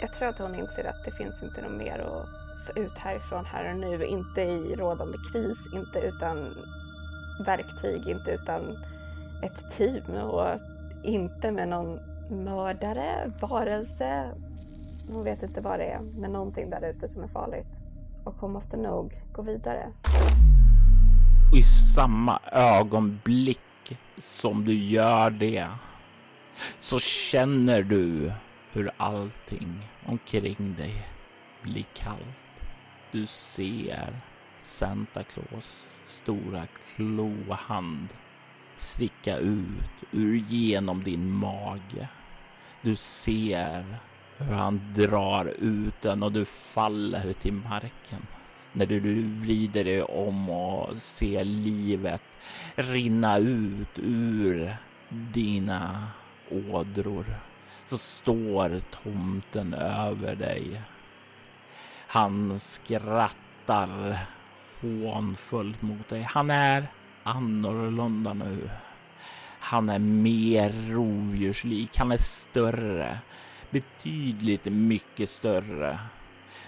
Jag 0.00 0.12
tror 0.12 0.28
att 0.28 0.38
hon 0.38 0.54
inser 0.54 0.88
att 0.88 1.04
det 1.04 1.10
finns 1.10 1.42
inte 1.42 1.62
något 1.62 1.78
mer 1.78 1.98
att 1.98 2.28
få 2.66 2.80
ut 2.80 2.94
härifrån 2.94 3.44
här 3.44 3.70
och 3.70 3.80
nu. 3.80 4.04
Inte 4.04 4.40
i 4.42 4.76
rådande 4.76 5.18
kris, 5.32 5.58
inte 5.74 5.98
utan 5.98 6.54
verktyg, 7.46 8.08
inte 8.08 8.30
utan 8.30 8.62
ett 9.42 9.76
team 9.76 10.14
och 10.14 10.60
inte 11.02 11.50
med 11.50 11.68
någon 11.68 11.98
mördare, 12.44 13.32
varelse, 13.40 14.30
hon 15.08 15.24
vet 15.24 15.42
inte 15.42 15.60
vad 15.60 15.78
det 15.78 15.84
är, 15.84 16.00
men 16.00 16.32
någonting 16.32 16.70
där 16.70 16.90
ute 16.90 17.08
som 17.08 17.22
är 17.22 17.28
farligt. 17.28 17.80
Och 18.24 18.34
hon 18.34 18.52
måste 18.52 18.76
nog 18.76 19.22
gå 19.32 19.42
vidare. 19.42 19.92
Och 21.52 21.58
i 21.58 21.62
samma 21.62 22.40
ögonblick 22.52 23.98
som 24.18 24.64
du 24.64 24.74
gör 24.74 25.30
det 25.30 25.68
så 26.78 26.98
känner 26.98 27.82
du 27.82 28.32
hur 28.72 28.90
allting 28.96 29.88
omkring 30.06 30.74
dig 30.78 31.06
blir 31.62 31.86
kallt. 31.94 32.46
Du 33.12 33.26
ser 33.26 34.20
Santa 34.58 35.22
Claus 35.22 35.88
stora 36.06 36.66
klohand 36.66 38.08
sticka 38.76 39.36
ut 39.36 40.04
ur 40.12 40.36
genom 40.36 41.04
din 41.04 41.30
mage. 41.30 42.08
Du 42.82 42.96
ser 42.96 44.00
hur 44.40 44.54
han 44.54 44.92
drar 44.94 45.44
ut 45.58 46.02
den 46.02 46.22
och 46.22 46.32
du 46.32 46.44
faller 46.44 47.32
till 47.32 47.52
marken. 47.52 48.26
när 48.72 48.86
du 48.86 49.22
vrider 49.22 49.84
dig 49.84 50.02
om 50.02 50.50
och 50.50 50.96
ser 50.96 51.44
livet 51.44 52.22
rinna 52.74 53.38
ut 53.38 53.98
ur 53.98 54.76
dina 55.08 56.08
ådror 56.50 57.26
så 57.84 57.98
står 57.98 58.78
tomten 58.78 59.74
över 59.74 60.34
dig. 60.34 60.82
Han 62.06 62.60
skrattar 62.60 64.18
hånfullt 64.80 65.82
mot 65.82 66.08
dig. 66.08 66.22
Han 66.22 66.50
är 66.50 66.86
annorlunda 67.22 68.32
nu. 68.32 68.70
Han 69.60 69.88
är 69.88 69.98
mer 69.98 70.72
rovdjurslik. 70.88 71.98
Han 71.98 72.12
är 72.12 72.16
större. 72.16 73.18
Betydligt 73.70 74.64
mycket 74.64 75.30
större. 75.30 75.98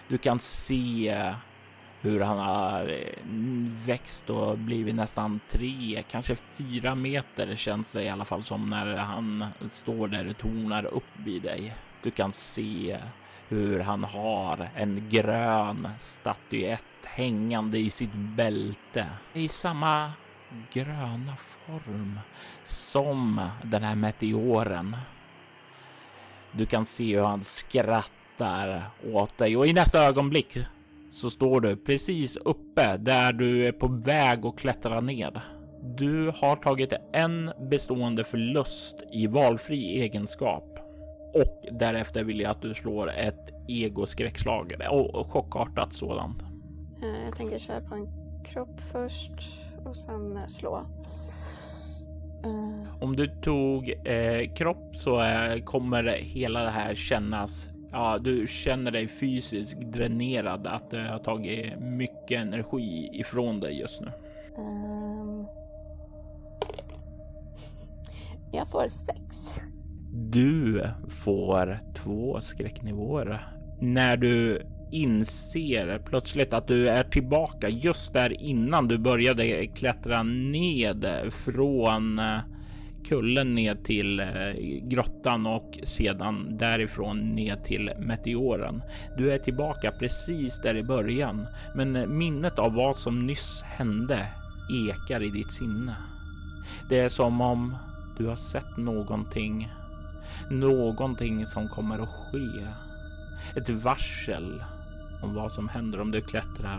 Du 0.08 0.18
kan 0.18 0.38
se 0.38 1.34
hur 2.00 2.20
han 2.20 2.38
har 2.38 2.88
eh, 2.88 3.24
växt 3.86 4.30
och 4.30 4.58
blivit 4.58 4.94
nästan 4.94 5.40
tre, 5.48 6.02
kanske 6.10 6.36
fyra 6.36 6.94
meter 6.94 7.54
känns 7.54 7.92
det 7.92 8.02
i 8.02 8.08
alla 8.08 8.24
fall 8.24 8.42
som 8.42 8.66
när 8.66 8.96
han 8.96 9.44
står 9.70 10.08
där 10.08 10.30
och 10.30 10.38
tornar 10.38 10.84
upp 10.84 11.16
vid 11.16 11.42
dig. 11.42 11.74
Du 12.02 12.10
kan 12.10 12.32
se 12.32 12.98
hur 13.48 13.80
han 13.80 14.04
har 14.04 14.70
en 14.76 15.08
grön 15.08 15.88
statyett 15.98 16.82
hängande 17.04 17.78
i 17.78 17.90
sitt 17.90 18.14
bälte 18.14 19.06
i 19.32 19.48
samma 19.48 20.12
gröna 20.72 21.36
form 21.36 22.20
som 22.64 23.48
den 23.64 23.82
här 23.82 23.94
meteoren. 23.94 24.96
Du 26.52 26.66
kan 26.66 26.86
se 26.86 27.16
hur 27.16 27.24
han 27.24 27.44
skrattar 27.44 28.90
åt 29.12 29.38
dig 29.38 29.56
och 29.56 29.66
i 29.66 29.72
nästa 29.72 30.04
ögonblick 30.04 30.58
så 31.10 31.30
står 31.30 31.60
du 31.60 31.76
precis 31.76 32.36
uppe 32.36 32.96
där 32.96 33.32
du 33.32 33.66
är 33.66 33.72
på 33.72 33.86
väg 33.86 34.46
att 34.46 34.58
klättra 34.58 35.00
ned. 35.00 35.40
Du 35.82 36.32
har 36.36 36.56
tagit 36.56 36.92
en 37.12 37.50
bestående 37.70 38.24
förlust 38.24 39.02
i 39.12 39.26
valfri 39.26 40.00
egenskap 40.00 40.78
och 41.34 41.64
därefter 41.72 42.24
vill 42.24 42.40
jag 42.40 42.50
att 42.50 42.62
du 42.62 42.74
slår 42.74 43.10
ett 43.10 43.50
egoskräckslag 43.68 44.72
och 44.90 45.32
chockartat 45.32 45.92
sådant. 45.92 46.42
Eh, 47.02 47.24
jag 47.24 47.36
tänker 47.36 47.58
köra 47.58 47.80
på 47.80 47.94
en 47.94 48.08
kropp 48.44 48.80
först 48.92 49.32
och 49.84 49.96
sen 49.96 50.48
slå. 50.48 50.86
Uh. 52.44 53.02
Om 53.02 53.16
du 53.16 53.26
tog 53.26 53.94
eh, 54.04 54.54
kropp 54.54 54.96
så 54.96 55.20
eh, 55.20 55.62
kommer 55.64 56.04
hela 56.04 56.62
det 56.62 56.70
här 56.70 56.94
kännas 56.94 57.72
ja, 57.92 58.18
du 58.18 58.46
känner 58.46 58.90
dig 58.90 59.08
fysiskt 59.08 59.80
dränerad, 59.80 60.66
att 60.66 60.90
det 60.90 61.02
har 61.02 61.18
tagit 61.18 61.78
mycket 61.78 62.40
energi 62.40 63.08
ifrån 63.12 63.60
dig 63.60 63.80
just 63.80 64.00
nu. 64.00 64.12
Um, 64.56 65.46
jag 68.52 68.70
får 68.70 68.88
sex. 68.88 69.20
Du 70.12 70.86
får 71.08 71.80
två 71.94 72.40
skräcknivåer 72.40 73.54
när 73.80 74.16
du 74.16 74.62
inser 74.92 76.02
plötsligt 76.06 76.52
att 76.52 76.68
du 76.68 76.88
är 76.88 77.02
tillbaka 77.02 77.68
just 77.68 78.12
där 78.12 78.42
innan 78.42 78.88
du 78.88 78.98
började 78.98 79.66
klättra 79.66 80.22
ned 80.22 81.06
från 81.30 82.18
eh, 82.18 82.38
kullen 83.08 83.54
ner 83.54 83.74
till 83.74 84.20
eh, 84.20 84.26
grottan 84.82 85.46
och 85.46 85.78
sedan 85.82 86.56
därifrån 86.56 87.18
ner 87.18 87.56
till 87.56 87.92
meteoren. 87.98 88.82
Du 89.18 89.32
är 89.32 89.38
tillbaka 89.38 89.92
precis 89.98 90.60
där 90.62 90.76
i 90.76 90.82
början, 90.82 91.46
men 91.74 92.18
minnet 92.18 92.58
av 92.58 92.74
vad 92.74 92.96
som 92.96 93.26
nyss 93.26 93.62
hände 93.62 94.26
ekar 94.88 95.22
i 95.22 95.30
ditt 95.30 95.52
sinne. 95.52 95.96
Det 96.88 96.98
är 96.98 97.08
som 97.08 97.40
om 97.40 97.76
du 98.18 98.26
har 98.26 98.36
sett 98.36 98.76
någonting, 98.76 99.72
någonting 100.50 101.46
som 101.46 101.68
kommer 101.68 101.98
att 102.02 102.08
ske. 102.08 102.66
Ett 103.56 103.70
varsel 103.70 104.62
om 105.22 105.34
vad 105.34 105.52
som 105.52 105.68
händer 105.68 106.00
om 106.00 106.10
du 106.10 106.20
klättrar 106.20 106.78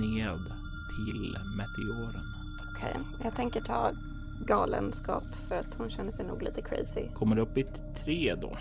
ned 0.00 0.38
till 0.96 1.36
meteoren. 1.56 2.24
Okej, 2.76 2.90
okay, 2.90 3.24
jag 3.24 3.34
tänker 3.34 3.60
ta 3.60 3.90
galenskap 4.46 5.24
för 5.48 5.56
att 5.56 5.74
hon 5.78 5.90
känner 5.90 6.12
sig 6.12 6.26
nog 6.26 6.42
lite 6.42 6.62
crazy. 6.62 7.08
Kommer 7.14 7.36
du 7.36 7.42
upp 7.42 7.58
i 7.58 7.66
tre 8.04 8.34
då? 8.34 8.56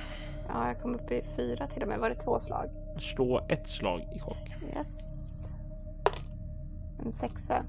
Ja, 0.47 0.67
jag 0.67 0.81
kom 0.81 0.95
upp 0.95 1.11
i 1.11 1.23
fyra 1.35 1.67
till 1.67 1.81
och 1.81 1.87
med. 1.87 1.99
Var 1.99 2.09
det 2.09 2.15
två 2.15 2.39
slag? 2.39 2.69
Slå 2.99 3.45
ett 3.49 3.69
slag 3.69 4.01
i 4.15 4.19
chock. 4.19 4.49
Yes. 4.75 4.87
En 7.05 7.11
sexa. 7.11 7.65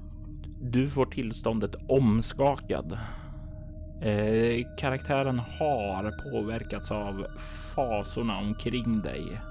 Du 0.61 0.89
får 0.89 1.05
tillståndet 1.05 1.75
omskakad. 1.87 2.99
Eh, 4.01 4.67
karaktären 4.77 5.39
har 5.39 6.31
påverkats 6.31 6.91
av 6.91 7.25
fasorna 7.75 8.37
omkring 8.37 9.01
dig 9.01 9.41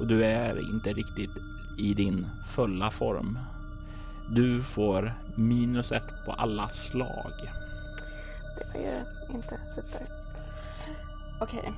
och 0.00 0.06
du 0.06 0.24
är 0.24 0.70
inte 0.74 0.92
riktigt 0.92 1.30
i 1.78 1.94
din 1.94 2.26
fulla 2.54 2.90
form. 2.90 3.38
Du 4.30 4.62
får 4.62 5.12
minus 5.34 5.92
ett 5.92 6.24
på 6.26 6.32
alla 6.32 6.68
slag. 6.68 7.32
Det 8.58 8.78
var 8.78 8.84
ju 8.84 8.96
inte 9.36 9.58
super. 9.74 10.00
Okej. 11.40 11.58
Okay. 11.58 11.72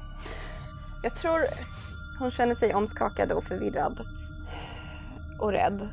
Jag 1.02 1.16
tror 1.16 1.40
hon 2.18 2.30
känner 2.30 2.54
sig 2.54 2.74
omskakad 2.74 3.32
och 3.32 3.44
förvirrad. 3.44 4.00
Och 5.38 5.52
rädd. 5.52 5.88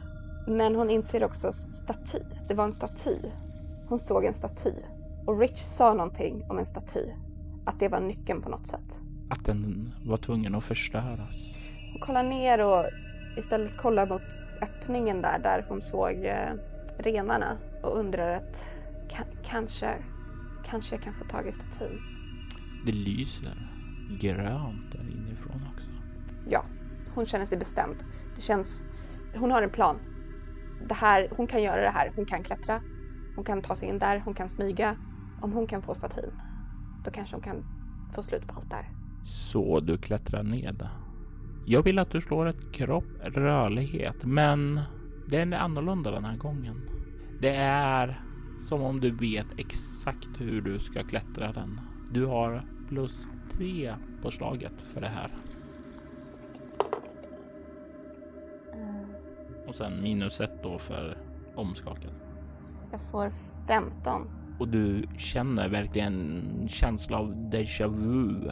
Men 0.47 0.75
hon 0.75 0.89
inser 0.89 1.23
också 1.23 1.53
staty. 1.83 2.19
Det 2.47 2.53
var 2.53 2.63
en 2.63 2.73
staty. 2.73 3.15
Hon 3.89 3.99
såg 3.99 4.25
en 4.25 4.33
staty. 4.33 4.73
Och 5.27 5.39
Rich 5.39 5.59
sa 5.59 5.93
någonting 5.93 6.43
om 6.49 6.59
en 6.59 6.65
staty. 6.65 7.05
Att 7.65 7.79
det 7.79 7.87
var 7.87 7.99
nyckeln 7.99 8.41
på 8.41 8.49
något 8.49 8.67
sätt. 8.67 8.99
Att 9.29 9.45
den 9.45 9.93
var 10.05 10.17
tvungen 10.17 10.55
att 10.55 10.63
förstöras. 10.63 11.69
Hon 11.91 12.01
kollar 12.01 12.23
ner 12.23 12.65
och 12.65 12.85
istället 13.37 13.77
kollar 13.77 14.07
mot 14.07 14.21
öppningen 14.61 15.21
där, 15.21 15.39
där 15.39 15.65
hon 15.69 15.81
såg 15.81 16.25
eh, 16.25 16.53
renarna. 16.97 17.57
Och 17.83 17.99
undrar 17.99 18.35
att 18.35 18.65
kanske 19.43 19.95
Kanske 20.69 20.95
jag 20.95 21.03
kan 21.03 21.13
få 21.13 21.23
tag 21.23 21.47
i 21.47 21.51
statyn. 21.51 22.01
Det 22.85 22.91
lyser 22.91 23.69
grönt 24.19 24.91
där 24.91 25.09
inifrån 25.11 25.67
också. 25.73 25.89
Ja, 26.49 26.65
hon 27.15 27.25
känner 27.25 27.45
sig 27.45 27.57
bestämd. 27.57 27.95
Det 28.35 28.41
känns... 28.41 28.85
Hon 29.35 29.51
har 29.51 29.61
en 29.61 29.69
plan. 29.69 29.99
Det 30.87 30.93
här, 30.93 31.27
hon 31.31 31.47
kan 31.47 31.63
göra 31.63 31.81
det 31.81 31.89
här. 31.89 32.11
Hon 32.15 32.25
kan 32.25 32.43
klättra. 32.43 32.81
Hon 33.35 33.43
kan 33.45 33.61
ta 33.61 33.75
sig 33.75 33.89
in 33.89 33.99
där. 33.99 34.21
Hon 34.25 34.33
kan 34.33 34.49
smyga. 34.49 34.95
Om 35.41 35.51
hon 35.51 35.67
kan 35.67 35.81
få 35.81 35.95
statyn, 35.95 36.31
då 37.05 37.11
kanske 37.11 37.35
hon 37.35 37.43
kan 37.43 37.65
få 38.13 38.23
slut 38.23 38.47
på 38.47 38.55
allt 38.55 38.69
där. 38.69 38.89
Så 39.25 39.79
du 39.79 39.97
klättrar 39.97 40.43
ned. 40.43 40.87
Jag 41.65 41.83
vill 41.83 41.99
att 41.99 42.11
du 42.11 42.21
slår 42.21 42.45
ett 42.45 42.71
kropp 42.71 43.03
rörlighet, 43.19 44.25
men 44.25 44.81
det 45.29 45.37
är 45.37 45.53
annorlunda 45.53 46.11
den 46.11 46.25
här 46.25 46.37
gången. 46.37 46.81
Det 47.41 47.55
är 47.55 48.21
som 48.59 48.81
om 48.81 48.99
du 48.99 49.11
vet 49.11 49.47
exakt 49.57 50.29
hur 50.37 50.61
du 50.61 50.79
ska 50.79 51.03
klättra 51.03 51.51
den. 51.51 51.81
Du 52.11 52.25
har 52.25 52.65
plus 52.89 53.27
tre 53.51 53.95
på 54.21 54.31
slaget 54.31 54.81
för 54.81 55.01
det 55.01 55.09
här. 55.09 55.31
Och 59.67 59.75
sen 59.75 60.01
minus 60.01 60.41
ett 60.41 60.63
då 60.63 60.77
för 60.77 61.17
omskakad. 61.55 62.11
Jag 62.91 63.01
får 63.11 63.31
15. 63.67 64.29
Och 64.59 64.67
du 64.67 65.07
känner 65.17 65.69
verkligen 65.69 66.13
en 66.61 66.67
känsla 66.67 67.17
av 67.17 67.35
déjà 67.35 67.87
vu 67.87 68.51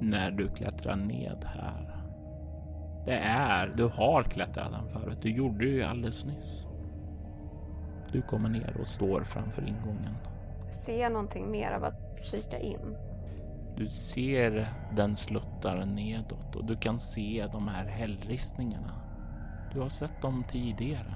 när 0.00 0.30
du 0.30 0.48
klättrar 0.48 0.96
ned 0.96 1.44
här. 1.44 1.88
Det 3.04 3.18
är, 3.18 3.66
du 3.76 3.84
har 3.84 4.22
klättrat 4.22 4.72
den 4.72 4.88
förut. 4.88 5.18
Du 5.22 5.30
gjorde 5.30 5.64
det 5.64 5.70
ju 5.70 5.82
alldeles 5.82 6.24
nyss. 6.24 6.66
Du 8.12 8.22
kommer 8.22 8.48
ner 8.48 8.76
och 8.80 8.88
står 8.88 9.24
framför 9.24 9.68
ingången. 9.68 10.14
Ser 10.72 11.00
jag 11.00 11.12
någonting 11.12 11.50
mer 11.50 11.72
av 11.72 11.84
att 11.84 12.18
kika 12.30 12.58
in? 12.58 12.96
Du 13.76 13.88
ser 13.88 14.68
den 14.96 15.16
sluttar 15.16 15.86
nedåt 15.86 16.56
och 16.56 16.64
du 16.64 16.76
kan 16.76 16.98
se 16.98 17.46
de 17.52 17.68
här 17.68 17.84
hällristningarna. 17.84 19.00
Du 19.74 19.80
har 19.80 19.88
sett 19.88 20.22
dem 20.22 20.44
tidigare. 20.50 21.14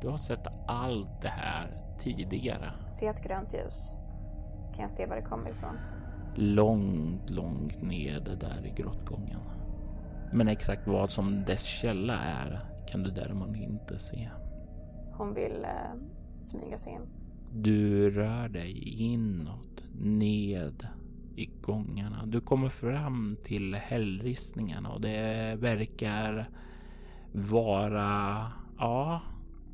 Du 0.00 0.08
har 0.08 0.16
sett 0.16 0.46
allt 0.66 1.22
det 1.22 1.28
här 1.28 1.66
tidigare. 1.98 2.72
Se 2.90 3.06
ett 3.06 3.24
grönt 3.24 3.54
ljus. 3.54 3.96
Kan 4.74 4.82
jag 4.82 4.92
se 4.92 5.06
var 5.06 5.16
det 5.16 5.22
kommer 5.22 5.50
ifrån? 5.50 5.78
Långt, 6.34 7.30
långt 7.30 7.82
ned 7.82 8.38
där 8.40 8.66
i 8.66 8.82
grottgången. 8.82 9.40
Men 10.32 10.48
exakt 10.48 10.86
vad 10.86 11.10
som 11.10 11.44
dess 11.44 11.62
källa 11.62 12.18
är 12.18 12.60
kan 12.86 13.02
du 13.02 13.10
däremot 13.10 13.56
inte 13.56 13.98
se 13.98 14.30
hon 15.16 15.34
vill 15.34 15.64
eh, 15.64 16.00
smyga 16.40 16.78
sig 16.78 16.92
in. 16.92 17.06
Du 17.52 18.10
rör 18.10 18.48
dig 18.48 18.78
inåt, 18.98 19.82
ned 20.00 20.88
i 21.36 21.46
gångarna. 21.46 22.26
Du 22.26 22.40
kommer 22.40 22.68
fram 22.68 23.36
till 23.44 23.74
hällristningarna 23.74 24.92
och 24.92 25.00
det 25.00 25.56
verkar 25.58 26.48
vara 27.32 28.52
Ja, 28.78 29.22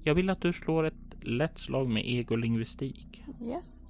jag 0.05 0.15
vill 0.15 0.31
att 0.31 0.41
du 0.41 0.53
slår 0.53 0.85
ett 0.85 1.00
lätt 1.25 1.59
slag 1.59 1.89
med 1.89 2.09
egolingvistik. 2.09 3.25
Yes. 3.43 3.87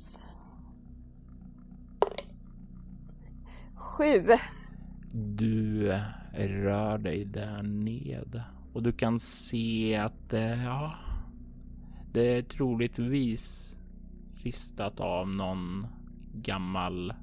Sju. 3.74 4.26
Du 5.12 5.92
rör 6.32 6.98
dig 6.98 7.24
där 7.24 7.62
ned 7.62 8.42
och 8.72 8.82
du 8.82 8.92
kan 8.92 9.18
se 9.18 9.96
att 9.96 10.32
eh, 10.32 10.64
ja, 10.64 10.94
det 12.12 12.36
är 12.36 12.42
troligtvis 12.42 13.76
ristat 14.34 15.00
av 15.00 15.28
någon 15.28 15.86
gammal 16.34 17.14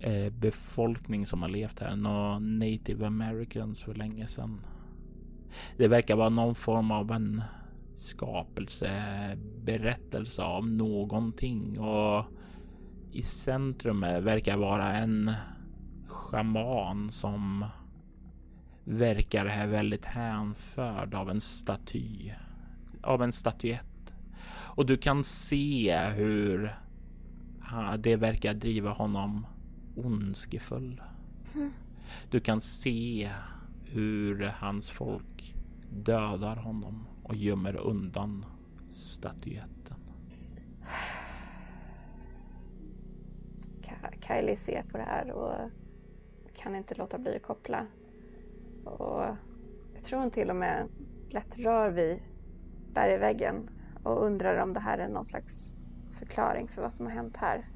eh, 0.00 0.32
befolkning 0.32 1.26
som 1.26 1.42
har 1.42 1.48
levt 1.48 1.80
här. 1.80 1.96
Några 1.96 2.38
native 2.38 3.06
americans 3.06 3.82
för 3.82 3.94
länge 3.94 4.26
sedan. 4.26 4.60
Det 5.76 5.88
verkar 5.88 6.16
vara 6.16 6.28
någon 6.28 6.54
form 6.54 6.90
av 6.90 7.10
en 7.10 7.42
skapelseberättelse 8.00 10.42
av 10.42 10.68
någonting 10.68 11.80
och 11.80 12.24
i 13.12 13.22
centrum 13.22 14.00
verkar 14.00 14.56
vara 14.56 14.96
en 14.96 15.32
schaman 16.06 17.10
som 17.10 17.66
verkar 18.84 19.46
här 19.46 19.66
väldigt 19.66 20.04
hänförd 20.04 21.14
av 21.14 21.30
en 21.30 21.40
staty, 21.40 22.32
av 23.02 23.22
en 23.22 23.32
statyett. 23.32 24.12
Och 24.52 24.86
du 24.86 24.96
kan 24.96 25.24
se 25.24 25.98
hur 25.98 26.76
det 27.98 28.16
verkar 28.16 28.54
driva 28.54 28.90
honom 28.90 29.46
ondskefull. 29.96 31.02
Du 32.30 32.40
kan 32.40 32.60
se 32.60 33.30
hur 33.84 34.52
hans 34.58 34.90
folk 34.90 35.54
dödar 35.90 36.56
honom 36.56 37.06
och 37.30 37.36
gömmer 37.36 37.76
undan 37.76 38.44
statyetten. 38.88 39.96
Kylie 44.26 44.56
ser 44.56 44.82
på 44.82 44.98
det 44.98 45.02
här 45.02 45.30
och 45.30 45.70
kan 46.56 46.76
inte 46.76 46.94
låta 46.94 47.18
bli 47.18 47.36
att 47.36 47.42
koppla. 47.42 47.86
Och 48.84 49.24
jag 49.94 50.04
tror 50.04 50.20
hon 50.20 50.30
till 50.30 50.50
och 50.50 50.56
med 50.56 50.88
lätt 51.30 51.58
rör 51.58 51.90
vid 51.90 52.22
bergväggen 52.94 53.70
och 54.04 54.24
undrar 54.24 54.62
om 54.62 54.72
det 54.72 54.80
här 54.80 54.98
är 54.98 55.08
någon 55.08 55.24
slags 55.24 55.76
förklaring 56.18 56.68
för 56.68 56.82
vad 56.82 56.92
som 56.92 57.06
har 57.06 57.12
hänt 57.12 57.36
här. 57.36 57.68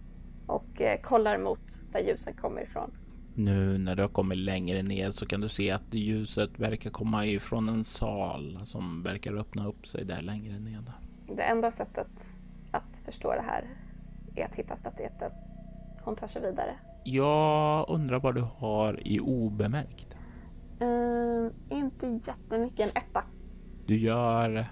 Och 0.47 0.81
eh, 0.81 1.01
kollar 1.01 1.39
mot 1.39 1.79
där 1.93 2.01
ljusen 2.01 2.35
kommer 2.35 2.63
ifrån. 2.63 3.04
Nu 3.37 3.79
när 3.79 3.97
du 3.97 4.03
har 4.03 4.09
kommit 4.09 4.39
längre 4.39 4.83
ner 4.83 5.11
så 5.11 5.27
kan 5.27 5.41
du 5.41 5.49
se 5.49 5.71
att 5.71 5.95
ljuset 5.95 6.59
verkar 6.59 6.91
komma 6.91 7.27
ifrån 7.27 7.69
en 7.69 7.85
sal 7.85 8.59
som 8.65 9.03
verkar 9.03 9.35
öppna 9.35 9.67
upp 9.69 9.89
sig 9.89 10.05
där 10.05 10.21
längre 10.21 10.59
ned. 10.59 10.93
Det 11.37 11.43
enda 11.43 11.71
sättet 11.71 12.27
att 12.71 13.01
förstå 13.05 13.33
det 13.33 13.43
här 13.47 13.65
är 14.35 14.45
att 14.45 14.55
hitta 14.55 14.77
statyetten. 14.77 15.31
Hon 16.03 16.17
tar 16.17 16.27
sig 16.27 16.43
vidare. 16.43 16.75
Jag 17.05 17.89
undrar 17.89 18.21
vad 18.21 18.35
du 18.35 18.45
har 18.57 19.09
i 19.09 19.21
obemärkt? 19.21 20.17
Uh, 20.83 21.79
inte 21.79 22.21
jättemycket, 22.27 22.81
en 22.81 23.03
etta. 23.03 23.25
Du 23.87 23.97
gör 23.97 24.67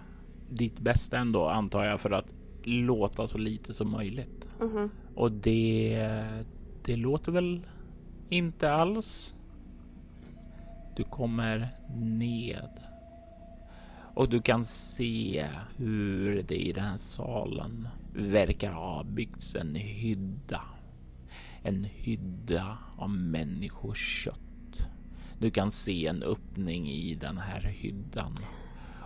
ditt 0.51 0.81
bästa 0.81 1.19
ändå 1.19 1.49
antar 1.49 1.85
jag 1.85 2.01
för 2.01 2.11
att 2.11 2.27
låta 2.63 3.29
så 3.29 3.39
lite 3.39 3.75
som 3.75 3.91
möjligt. 3.91 4.47
Mm 4.61 4.73
-hmm. 4.73 4.91
Och 5.15 5.33
det, 5.33 6.09
det 6.85 6.97
låter 6.97 7.33
väl 7.33 7.67
inte 8.33 8.73
alls. 8.73 9.35
Du 10.97 11.05
kommer 11.05 11.69
ned 11.97 12.71
och 14.15 14.29
du 14.29 14.43
kan 14.43 14.65
se 14.65 15.49
hur 15.77 16.43
det 16.43 16.57
i 16.57 16.73
den 16.73 16.85
här 16.85 16.97
salen 16.97 17.89
verkar 18.15 18.73
ha 18.73 19.05
byggts 19.05 19.55
en 19.57 19.75
hydda. 19.75 20.63
En 21.63 21.85
hydda 21.85 22.79
av 22.99 23.11
människokött. 23.11 24.39
Du 25.39 25.51
kan 25.51 25.71
se 25.71 26.07
en 26.07 26.23
öppning 26.23 26.89
i 26.89 27.15
den 27.15 27.39
här 27.39 27.61
hyddan 27.61 28.39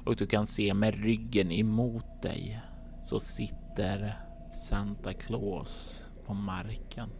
och 0.05 0.17
du 0.17 0.27
kan 0.27 0.47
se 0.47 0.75
med 0.75 0.95
ryggen 0.95 1.53
emot 1.53 2.23
dig 2.23 2.61
så 3.05 3.21
sitter 3.21 4.19
Santa 4.53 5.13
Claus 5.13 6.05
på 6.27 6.35
marken 6.35 7.11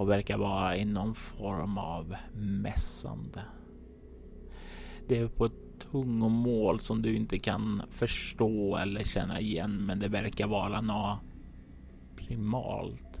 och 0.00 0.10
verkar 0.10 0.38
vara 0.38 0.76
i 0.76 0.84
någon 0.84 1.14
form 1.14 1.78
av 1.78 2.16
mässande. 2.34 3.42
Det 5.08 5.18
är 5.18 5.28
på 5.28 5.44
ett 5.44 5.80
tungomål 5.90 6.80
som 6.80 7.02
du 7.02 7.16
inte 7.16 7.38
kan 7.38 7.82
förstå 7.90 8.76
eller 8.76 9.02
känna 9.02 9.40
igen, 9.40 9.86
men 9.86 9.98
det 9.98 10.08
verkar 10.08 10.46
vara 10.46 10.80
något 10.80 11.18
primalt 12.16 13.18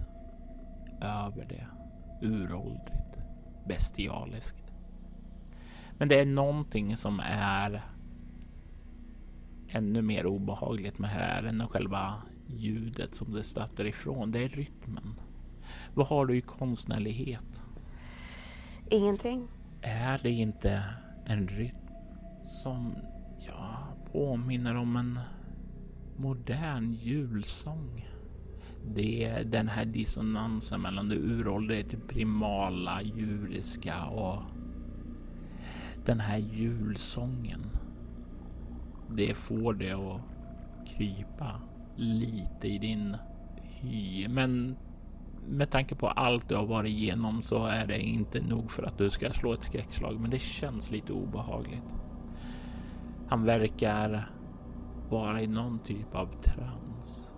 över 1.00 1.46
det. 1.48 1.66
Uråldrigt, 2.26 3.16
bestialiskt. 3.68 4.72
Men 5.98 6.08
det 6.08 6.20
är 6.20 6.26
någonting 6.26 6.96
som 6.96 7.20
är 7.24 7.82
ännu 9.68 10.02
mer 10.02 10.26
obehagligt 10.26 10.98
med 10.98 11.10
här 11.10 11.42
än 11.42 11.68
själva 11.68 12.22
ljudet 12.46 13.14
som 13.14 13.32
det 13.32 13.42
stöter 13.42 13.86
ifrån. 13.86 14.32
Det 14.32 14.44
är 14.44 14.48
rytmen. 14.48 15.14
Vad 15.94 16.06
har 16.06 16.26
du 16.26 16.36
i 16.36 16.40
konstnärlighet? 16.40 17.62
Ingenting. 18.90 19.48
Är 19.82 20.20
det 20.22 20.30
inte 20.30 20.84
en 21.26 21.48
rytm 21.48 21.76
som 22.42 22.94
ja, 23.38 23.88
påminner 24.12 24.74
om 24.74 24.96
en 24.96 25.18
modern 26.16 26.92
julsång? 26.92 28.06
Det 28.94 29.24
är 29.24 29.44
den 29.44 29.68
här 29.68 29.84
dissonansen 29.84 30.80
mellan 30.80 31.08
det 31.08 31.16
uråldriga, 31.16 31.98
primala, 32.08 33.02
djuriska 33.02 34.04
och 34.04 34.42
den 36.04 36.20
här 36.20 36.38
julsången. 36.38 37.66
Det 39.10 39.34
får 39.34 39.74
det 39.74 39.92
att 39.92 40.20
krypa 40.86 41.60
lite 41.96 42.68
i 42.68 42.78
din 42.78 43.16
hy. 43.64 44.28
Men 44.28 44.76
med 45.46 45.70
tanke 45.70 45.94
på 45.94 46.08
allt 46.08 46.48
du 46.48 46.56
har 46.56 46.66
varit 46.66 46.90
igenom 46.90 47.42
så 47.42 47.66
är 47.66 47.86
det 47.86 47.98
inte 47.98 48.40
nog 48.40 48.70
för 48.70 48.82
att 48.82 48.98
du 48.98 49.10
ska 49.10 49.30
slå 49.30 49.52
ett 49.52 49.62
skräckslag. 49.62 50.20
Men 50.20 50.30
det 50.30 50.38
känns 50.38 50.90
lite 50.90 51.12
obehagligt. 51.12 51.84
Han 53.28 53.44
verkar 53.44 54.30
vara 55.10 55.42
i 55.42 55.46
någon 55.46 55.78
typ 55.78 56.14
av 56.14 56.42
trans. 56.42 57.32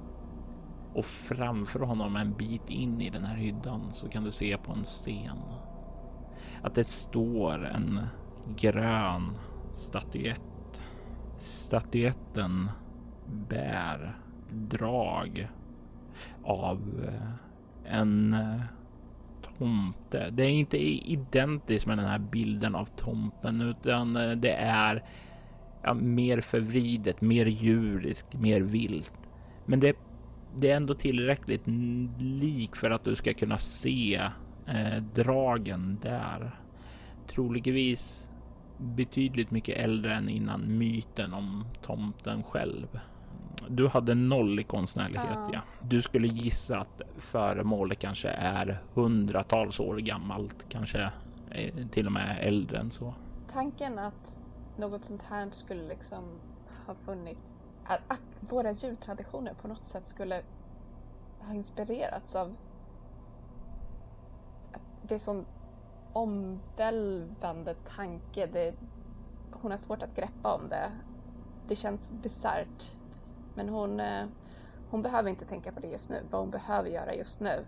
Och 0.95 1.05
framför 1.05 1.81
honom 1.81 2.17
en 2.17 2.33
bit 2.33 2.71
in 2.71 3.01
i 3.01 3.11
den 3.11 3.25
här 3.25 3.37
hyddan 3.37 3.93
så 3.93 4.09
kan 4.09 4.25
du 4.25 4.33
se 4.33 4.57
på 4.57 4.73
en 4.73 4.85
scen 4.85 5.39
att 6.63 6.75
det 6.75 6.85
står 6.85 7.67
en 7.67 8.01
grön 8.57 9.39
statyett. 9.73 10.41
Statyetten 11.37 12.71
bär 13.49 14.19
drag 14.51 15.49
av 16.45 16.79
eh, 17.09 17.52
en 17.85 18.35
eh, 18.35 18.61
tomte. 19.59 20.31
Det 20.31 20.43
är 20.43 20.51
inte 20.51 20.79
identiskt 20.79 21.87
med 21.87 21.99
den 21.99 22.07
här 22.07 22.19
bilden 22.19 22.75
av 22.75 22.89
tomten 22.97 23.61
utan 23.61 24.17
eh, 24.17 24.31
det 24.31 24.53
är 24.53 25.05
ja, 25.83 25.95
mer 25.95 26.41
förvridet, 26.41 27.21
mer 27.21 27.47
djuriskt, 27.47 28.35
mer 28.35 28.61
vilt. 28.61 29.15
Men 29.67 29.81
det, 29.81 29.97
det 30.57 30.71
är 30.71 30.77
ändå 30.77 30.95
tillräckligt 30.95 31.63
lik 32.19 32.77
för 32.77 32.91
att 32.91 33.05
du 33.05 33.15
ska 33.15 33.35
kunna 33.35 33.59
se 33.59 34.21
eh, 34.67 35.03
dragen 35.15 35.99
där. 36.03 36.59
Troligtvis 37.27 38.29
betydligt 38.79 39.51
mycket 39.51 39.79
äldre 39.79 40.15
än 40.15 40.29
innan 40.29 40.79
myten 40.79 41.33
om 41.35 41.65
tomten 41.83 42.43
själv. 42.43 43.01
Du 43.69 43.89
hade 43.89 44.15
noll 44.15 44.61
i 44.61 44.65
konstnärlighet. 44.65 45.29
Ja. 45.31 45.51
ja. 45.53 45.61
Du 45.83 46.03
skulle 46.03 46.29
gissa 46.29 46.79
att 46.79 47.03
föremålet 47.19 47.99
kanske 47.99 48.29
är 48.29 48.83
hundratals 48.95 49.81
år 49.81 49.97
gammalt, 49.97 50.69
kanske 50.69 51.11
eh, 51.51 51.75
till 51.91 52.07
och 52.07 52.13
med 52.13 52.39
äldre 52.41 52.79
än 52.79 52.91
så. 52.91 53.15
Tanken 53.53 53.99
att 53.99 54.37
något 54.77 55.05
sånt 55.05 55.23
här 55.23 55.51
skulle 55.51 55.89
liksom 55.89 56.25
ha 56.87 56.95
funnits, 56.95 57.41
att, 57.85 58.01
att 58.09 58.51
våra 58.51 58.73
jultraditioner 58.73 59.55
på 59.63 59.69
något 59.69 59.87
sätt 59.87 60.09
skulle 60.09 60.43
ha 61.41 61.55
inspirerats 61.55 62.35
av 62.35 62.55
det 65.03 65.15
är 65.15 65.19
sån 65.19 65.47
omvälvande 66.13 67.75
tanke. 67.97 68.47
Det, 68.47 68.75
hon 69.51 69.71
har 69.71 69.79
svårt 69.79 70.03
att 70.03 70.17
greppa 70.17 70.55
om 70.55 70.69
det. 70.69 70.91
Det 71.69 71.77
känns 71.77 72.11
bisarrt 72.23 72.93
men 73.55 73.69
hon, 73.69 74.01
eh, 74.01 74.25
hon 74.91 75.03
behöver 75.03 75.31
inte 75.31 75.45
tänka 75.45 75.73
på 75.73 75.81
det 75.81 75.89
just 75.89 76.09
nu. 76.09 76.23
Vad 76.31 76.41
hon 76.41 76.51
behöver 76.51 76.91
göra 76.91 77.15
just 77.15 77.41
nu, 77.41 77.65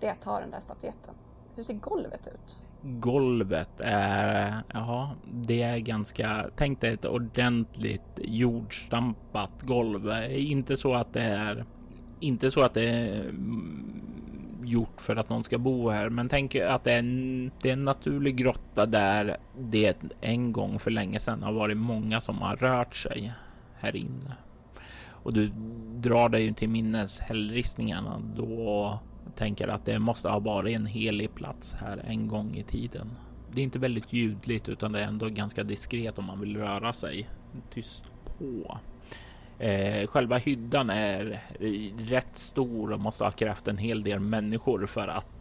det 0.00 0.06
är 0.06 0.12
att 0.12 0.22
ta 0.22 0.40
den 0.40 0.50
där 0.50 0.60
statyetten. 0.60 1.14
Hur 1.56 1.62
ser 1.62 1.74
golvet 1.74 2.26
ut? 2.26 2.58
golvet 2.84 3.80
är, 3.80 4.62
ja, 4.72 5.14
det 5.32 5.62
är 5.62 5.78
ganska, 5.78 6.46
tänk 6.56 6.80
dig 6.80 6.92
ett 6.94 7.04
ordentligt 7.04 8.18
jordstampat 8.18 9.50
golv. 9.62 10.12
Inte 10.30 10.76
så 10.76 10.94
att 10.94 11.12
det 11.12 11.22
är, 11.22 11.64
inte 12.20 12.50
så 12.50 12.62
att 12.62 12.74
det 12.74 12.84
är 12.84 13.20
mm, 13.20 14.02
gjort 14.62 15.00
för 15.00 15.16
att 15.16 15.28
någon 15.28 15.44
ska 15.44 15.58
bo 15.58 15.90
här, 15.90 16.08
men 16.08 16.28
tänk 16.28 16.54
att 16.54 16.84
det 16.84 16.92
är 16.92 16.98
en, 16.98 17.50
det 17.62 17.68
är 17.68 17.72
en 17.72 17.84
naturlig 17.84 18.36
grotta 18.36 18.86
där 18.86 19.36
det 19.58 19.96
en 20.20 20.52
gång 20.52 20.78
för 20.78 20.90
länge 20.90 21.20
sedan 21.20 21.42
har 21.42 21.52
varit 21.52 21.76
många 21.76 22.20
som 22.20 22.38
har 22.38 22.56
rört 22.56 22.94
sig 22.94 23.32
här 23.74 23.96
inne. 23.96 24.34
Och 25.24 25.32
du 25.32 25.50
drar 25.96 26.28
dig 26.28 26.54
till 26.54 26.68
minnes 26.68 27.20
hällristningarna 27.20 28.22
då 28.36 28.98
tänker 29.36 29.68
att 29.68 29.84
det 29.84 29.98
måste 29.98 30.28
ha 30.28 30.38
varit 30.38 30.76
en 30.76 30.86
helig 30.86 31.34
plats 31.34 31.74
här 31.74 32.04
en 32.06 32.28
gång 32.28 32.54
i 32.54 32.62
tiden. 32.62 33.10
Det 33.52 33.60
är 33.60 33.64
inte 33.64 33.78
väldigt 33.78 34.12
ljudligt 34.12 34.68
utan 34.68 34.92
det 34.92 35.00
är 35.00 35.04
ändå 35.04 35.28
ganska 35.28 35.64
diskret 35.64 36.18
om 36.18 36.24
man 36.24 36.40
vill 36.40 36.56
röra 36.56 36.92
sig 36.92 37.28
tyst 37.74 38.10
på. 38.38 38.78
Eh, 39.58 40.06
själva 40.06 40.38
hyddan 40.38 40.90
är 40.90 41.42
rätt 41.98 42.36
stor 42.36 42.92
och 42.92 43.00
måste 43.00 43.24
ha 43.24 43.30
krävt 43.30 43.68
en 43.68 43.78
hel 43.78 44.02
del 44.02 44.20
människor 44.20 44.86
för 44.86 45.08
att 45.08 45.33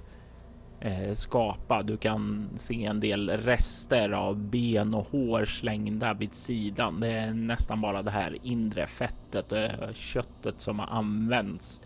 skapa. 1.16 1.84
Du 1.84 1.98
kan 1.98 2.50
se 2.58 2.86
en 2.86 3.00
del 3.00 3.30
rester 3.30 4.12
av 4.12 4.38
ben 4.38 4.94
och 4.94 5.08
hår 5.12 5.46
slängda 5.46 6.14
vid 6.14 6.34
sidan. 6.34 7.00
Det 7.00 7.12
är 7.12 7.34
nästan 7.34 7.82
bara 7.82 8.02
det 8.02 8.12
här 8.12 8.38
inre 8.44 8.88
fettet 8.88 9.52
och 9.52 9.96
köttet 9.96 10.62
som 10.62 10.80
har 10.80 10.88
använts 10.88 11.82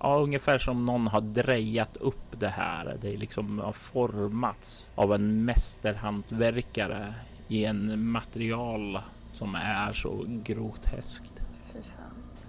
Ja, 0.00 0.18
ungefär 0.18 0.58
som 0.58 0.86
någon 0.86 1.06
har 1.06 1.20
drejat 1.20 1.96
upp 1.96 2.40
det 2.40 2.48
här. 2.48 2.98
Det 3.00 3.16
liksom 3.16 3.58
har 3.58 3.72
formats 3.72 4.90
av 4.94 5.14
en 5.14 5.44
mästerhantverkare 5.44 7.14
i 7.48 7.64
en 7.64 8.10
material 8.10 8.98
som 9.32 9.54
är 9.54 9.92
så 9.92 10.24
groteskt. 10.44 11.32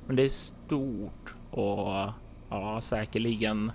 Men 0.07 0.15
det 0.15 0.23
är 0.23 0.29
stort 0.29 1.35
och 1.51 2.11
ja, 2.49 2.81
säkerligen 2.81 3.71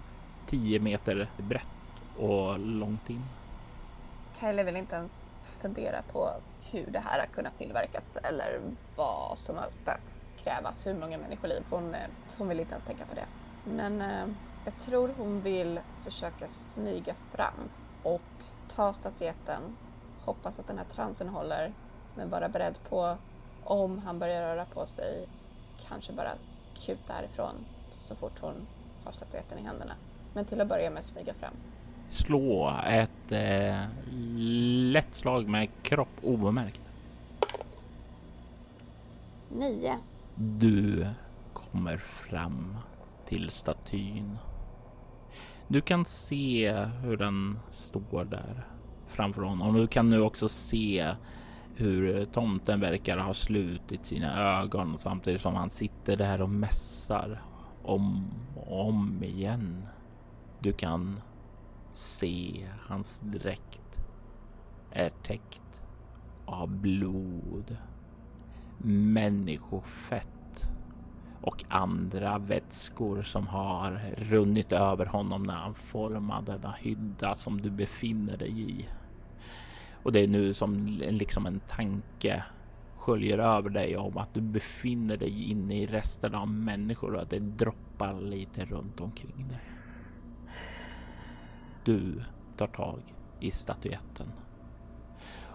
10 0.49 0.81
meter 0.81 1.29
brett 1.49 1.74
och 2.17 2.59
långt 2.59 3.11
in. 3.11 3.23
Kyle 4.41 4.65
vill 4.65 4.77
inte 4.77 4.97
ens 4.97 5.37
fundera 5.61 6.03
på 6.03 6.31
hur 6.71 6.87
det 6.91 6.99
här 6.99 7.19
har 7.19 7.27
kunnat 7.27 7.59
tillverkas 7.59 8.17
eller 8.17 8.61
vad 8.97 9.39
som 9.39 9.57
har 9.57 9.71
behövt 9.85 10.21
krävas, 10.37 10.87
hur 10.87 10.95
många 10.95 11.19
människoliv. 11.19 11.65
Hon, 11.71 11.95
eh, 11.95 12.09
hon 12.39 12.49
vill 12.49 12.61
inte 12.61 12.73
ens 12.73 12.85
tänka 12.85 13.07
på 13.07 13.15
det. 13.15 13.27
Men 13.63 14.01
eh, 14.01 14.27
jag 14.65 14.79
tror 14.79 15.09
hon 15.09 15.43
vill 15.43 15.81
försöka 16.03 16.49
smyga 16.49 17.15
fram 17.15 17.71
och 18.03 18.45
ta 18.67 18.93
statyetten, 18.93 19.77
hoppas 20.19 20.59
att 20.59 20.67
den 20.67 20.79
här 20.79 20.85
transen 20.85 21.29
håller, 21.29 21.75
men 22.15 22.31
vara 22.31 22.49
beredd 22.49 22.83
på 22.83 23.19
om 23.61 23.99
han 23.99 24.19
börjar 24.19 24.43
röra 24.43 24.67
på 24.67 24.87
sig, 24.87 25.27
kanske 25.77 26.13
bara 26.13 26.39
kuta 26.87 27.13
härifrån 27.13 27.67
så 27.91 28.17
fort 28.17 28.39
hon 28.41 28.67
har 29.05 29.13
statyetten 29.13 29.59
i 29.59 29.63
händerna. 29.63 29.97
Men 30.33 30.47
till 30.47 30.61
att 30.61 30.69
börja 30.69 30.91
med 30.91 31.05
smyga 31.05 31.35
fram. 31.35 31.61
Slå 32.09 32.75
ett 32.87 33.33
eh, 33.33 33.85
lätt 34.93 35.15
slag 35.15 35.49
med 35.49 35.69
kropp 35.83 36.19
obemärkt. 36.23 36.81
Nio. 39.49 39.97
Du 40.37 41.07
kommer 41.53 41.97
fram 41.97 42.77
till 43.29 43.51
statyn. 43.51 44.39
Du 45.69 45.81
kan 45.81 46.05
se 46.05 46.73
hur 47.03 47.17
den 47.17 47.59
står 47.71 48.25
där 48.25 48.67
framför 49.07 49.43
honom. 49.43 49.75
Du 49.75 49.87
kan 49.87 50.11
nu 50.11 50.21
också 50.21 50.49
se 50.49 51.15
hur 51.77 52.25
tomten 52.25 52.81
verkar 52.81 53.19
ha 53.19 53.35
slutit 53.35 54.07
sina 54.07 54.61
ögon 54.61 54.99
samtidigt 54.99 55.43
som 55.43 55.55
han 55.55 55.71
sitter 55.71 56.17
där 56.17 56.43
och 56.43 56.51
mässar 56.51 57.43
om 57.83 58.31
och 58.57 58.89
om 58.89 59.23
igen. 59.25 59.87
Du 60.61 60.73
kan 60.73 61.21
se 61.97 62.67
hans 62.81 63.21
dräkt 63.21 64.01
är 64.91 65.11
täckt 65.23 65.83
av 66.45 66.69
blod, 66.69 67.77
människofett 68.79 70.69
och 71.41 71.65
andra 71.69 72.39
vätskor 72.39 73.23
som 73.23 73.47
har 73.47 74.01
runnit 74.17 74.73
över 74.73 75.07
honom 75.07 75.43
när 75.43 75.55
han 75.55 75.75
formade 75.75 76.53
denna 76.53 76.73
hydda 76.73 77.35
som 77.35 77.61
du 77.61 77.71
befinner 77.71 78.37
dig 78.37 78.71
i. 78.71 78.89
Och 80.03 80.13
det 80.13 80.21
är 80.21 80.29
nu 80.29 80.55
som 80.55 80.87
liksom 81.01 81.47
en 81.47 81.61
tanke 81.61 82.45
sköljer 82.97 83.39
över 83.39 83.71
dig 83.71 83.97
om 83.97 84.19
att 84.19 84.35
du 84.35 84.41
befinner 84.41 85.17
dig 85.17 85.51
inne 85.51 85.81
i 85.81 85.87
resten 85.87 86.35
av 86.35 86.49
människor 86.49 87.15
och 87.15 87.23
att 87.23 87.31
det 87.31 87.39
droppar 87.39 88.21
lite 88.21 88.65
runt 88.65 89.01
omkring 89.01 89.49
dig. 89.49 89.74
Du 91.85 92.23
tar 92.57 92.67
tag 92.67 93.01
i 93.41 93.51
statyetten 93.51 94.33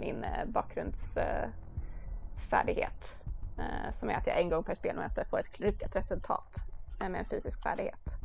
min 0.00 0.24
eh, 0.24 0.44
bakgrundsfärdighet. 0.46 3.14
Eh, 3.58 3.92
som 3.92 4.10
är 4.10 4.14
att 4.14 4.26
jag 4.26 4.40
en 4.40 4.48
gång 4.48 4.64
per 4.64 4.74
spelmöte 4.74 5.24
får 5.30 5.40
ett 5.40 5.58
lyckat 5.58 5.96
resultat 5.96 6.56
med 6.98 7.14
en 7.14 7.24
fysisk 7.24 7.62
färdighet 7.62 8.18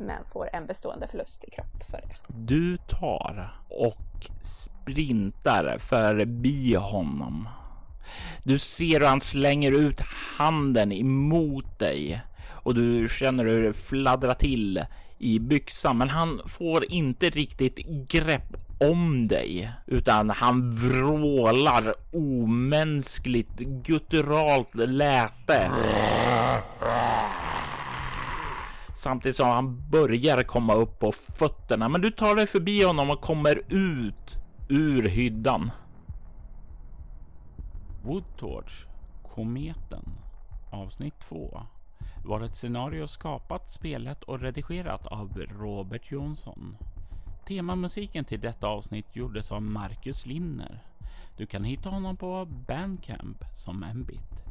men 0.00 0.24
får 0.32 0.50
en 0.52 0.66
bestående 0.66 1.06
förlust 1.06 1.44
i 1.44 1.50
kropp 1.50 1.84
för 1.90 1.96
det. 1.96 2.14
Du 2.28 2.76
tar 2.76 3.54
och 3.68 4.26
sprintar 4.40 5.78
förbi 5.78 6.74
honom. 6.74 7.48
Du 8.42 8.58
ser 8.58 9.00
hur 9.00 9.06
han 9.06 9.20
slänger 9.20 9.72
ut 9.72 10.00
handen 10.38 10.92
emot 10.92 11.78
dig 11.78 12.22
och 12.48 12.74
du 12.74 13.08
känner 13.08 13.44
hur 13.44 13.62
det 13.62 13.72
fladdrar 13.72 14.34
till 14.34 14.84
i 15.18 15.38
byxan, 15.38 15.98
men 15.98 16.08
han 16.08 16.40
får 16.46 16.92
inte 16.92 17.30
riktigt 17.30 17.76
grepp 18.08 18.56
om 18.80 19.28
dig, 19.28 19.72
utan 19.86 20.30
han 20.30 20.72
vrålar 20.72 21.94
omänskligt 22.12 23.58
gutturalt 23.58 24.74
läte 24.74 25.70
samtidigt 29.00 29.36
som 29.36 29.48
han 29.48 29.90
börjar 29.90 30.42
komma 30.42 30.74
upp 30.74 30.98
på 30.98 31.12
fötterna. 31.12 31.88
Men 31.88 32.00
du 32.00 32.10
tar 32.10 32.34
dig 32.34 32.46
förbi 32.46 32.84
honom 32.84 33.10
och 33.10 33.20
kommer 33.20 33.62
ut 33.68 34.38
ur 34.68 35.02
hyddan. 35.02 35.70
Woodtorch, 38.02 38.86
Kometen, 39.34 40.04
avsnitt 40.70 41.20
2 41.20 41.62
var 42.24 42.40
ett 42.40 42.56
scenario 42.56 43.06
skapat, 43.06 43.70
spelat 43.70 44.22
och 44.22 44.40
redigerat 44.40 45.06
av 45.06 45.46
Robert 45.60 46.10
Jonsson. 46.10 46.76
Temamusiken 47.46 48.24
till 48.24 48.40
detta 48.40 48.66
avsnitt 48.66 49.16
gjordes 49.16 49.52
av 49.52 49.62
Marcus 49.62 50.26
Linner. 50.26 50.84
Du 51.36 51.46
kan 51.46 51.64
hitta 51.64 51.88
honom 51.88 52.16
på 52.16 52.44
Bandcamp 52.68 53.44
som 53.54 53.84
Mbit. 53.94 54.44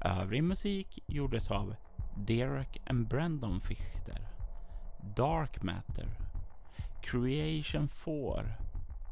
Övrig 0.00 0.44
musik 0.44 0.98
gjordes 1.06 1.50
av 1.50 1.74
Derek 2.26 2.82
and 2.86 3.08
Brandon 3.08 3.60
Fichter, 3.60 4.28
Dark 5.16 5.62
Matter, 5.62 6.08
Creation 7.02 7.88
4 7.88 8.44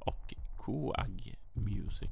och 0.01 0.35
Coag 0.57 1.35
Music. 1.53 2.11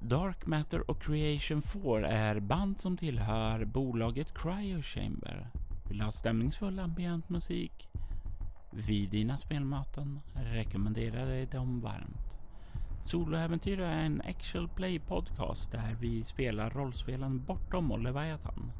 Dark 0.00 0.46
Matter 0.46 0.90
och 0.90 1.02
Creation 1.02 1.62
4 1.62 2.08
är 2.08 2.40
band 2.40 2.80
som 2.80 2.96
tillhör 2.96 3.64
bolaget 3.64 4.34
Cryo 4.34 4.82
Chamber. 4.82 5.50
Vill 5.88 5.98
du 5.98 6.04
ha 6.04 6.12
stämningsfull 6.12 6.78
ambient 6.78 7.28
musik 7.28 7.88
vid 8.70 9.10
dina 9.10 9.38
spelmöten 9.38 10.20
rekommenderar 10.34 11.30
jag 11.30 11.48
dem 11.48 11.80
varmt. 11.80 12.38
Soloäventyr 13.02 13.80
är 13.80 13.98
en 13.98 14.20
actual 14.20 14.68
play 14.68 14.98
podcast 14.98 15.72
där 15.72 15.96
vi 16.00 16.24
spelar 16.24 16.70
rollspelen 16.70 17.44
Bortom 17.44 17.92
och 17.92 18.02
Leviathan. 18.02 18.72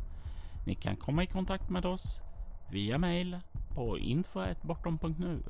Ni 0.64 0.74
kan 0.74 0.96
komma 0.96 1.22
i 1.22 1.26
kontakt 1.26 1.70
med 1.70 1.86
oss 1.86 2.22
via 2.70 2.98
mail 2.98 3.40
på 3.74 3.98
info.bortom.nu. 3.98 5.42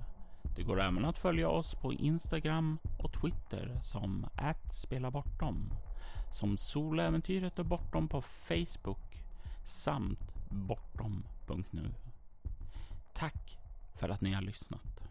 Det 0.57 0.63
går 0.63 0.81
även 0.81 1.05
att 1.05 1.19
följa 1.19 1.49
oss 1.49 1.75
på 1.75 1.93
Instagram 1.93 2.79
och 2.99 3.13
Twitter 3.13 3.81
som 3.83 4.27
@spelabortom, 4.73 5.75
som 6.33 6.57
Soläventyret 6.57 7.59
och 7.59 7.67
Bortom 7.67 8.09
på 8.09 8.23
Facebook 8.23 9.25
samt 9.65 10.35
bortom.nu. 10.51 11.95
Tack 13.15 13.59
för 13.95 14.09
att 14.09 14.21
ni 14.21 14.33
har 14.33 14.43
lyssnat. 14.43 15.04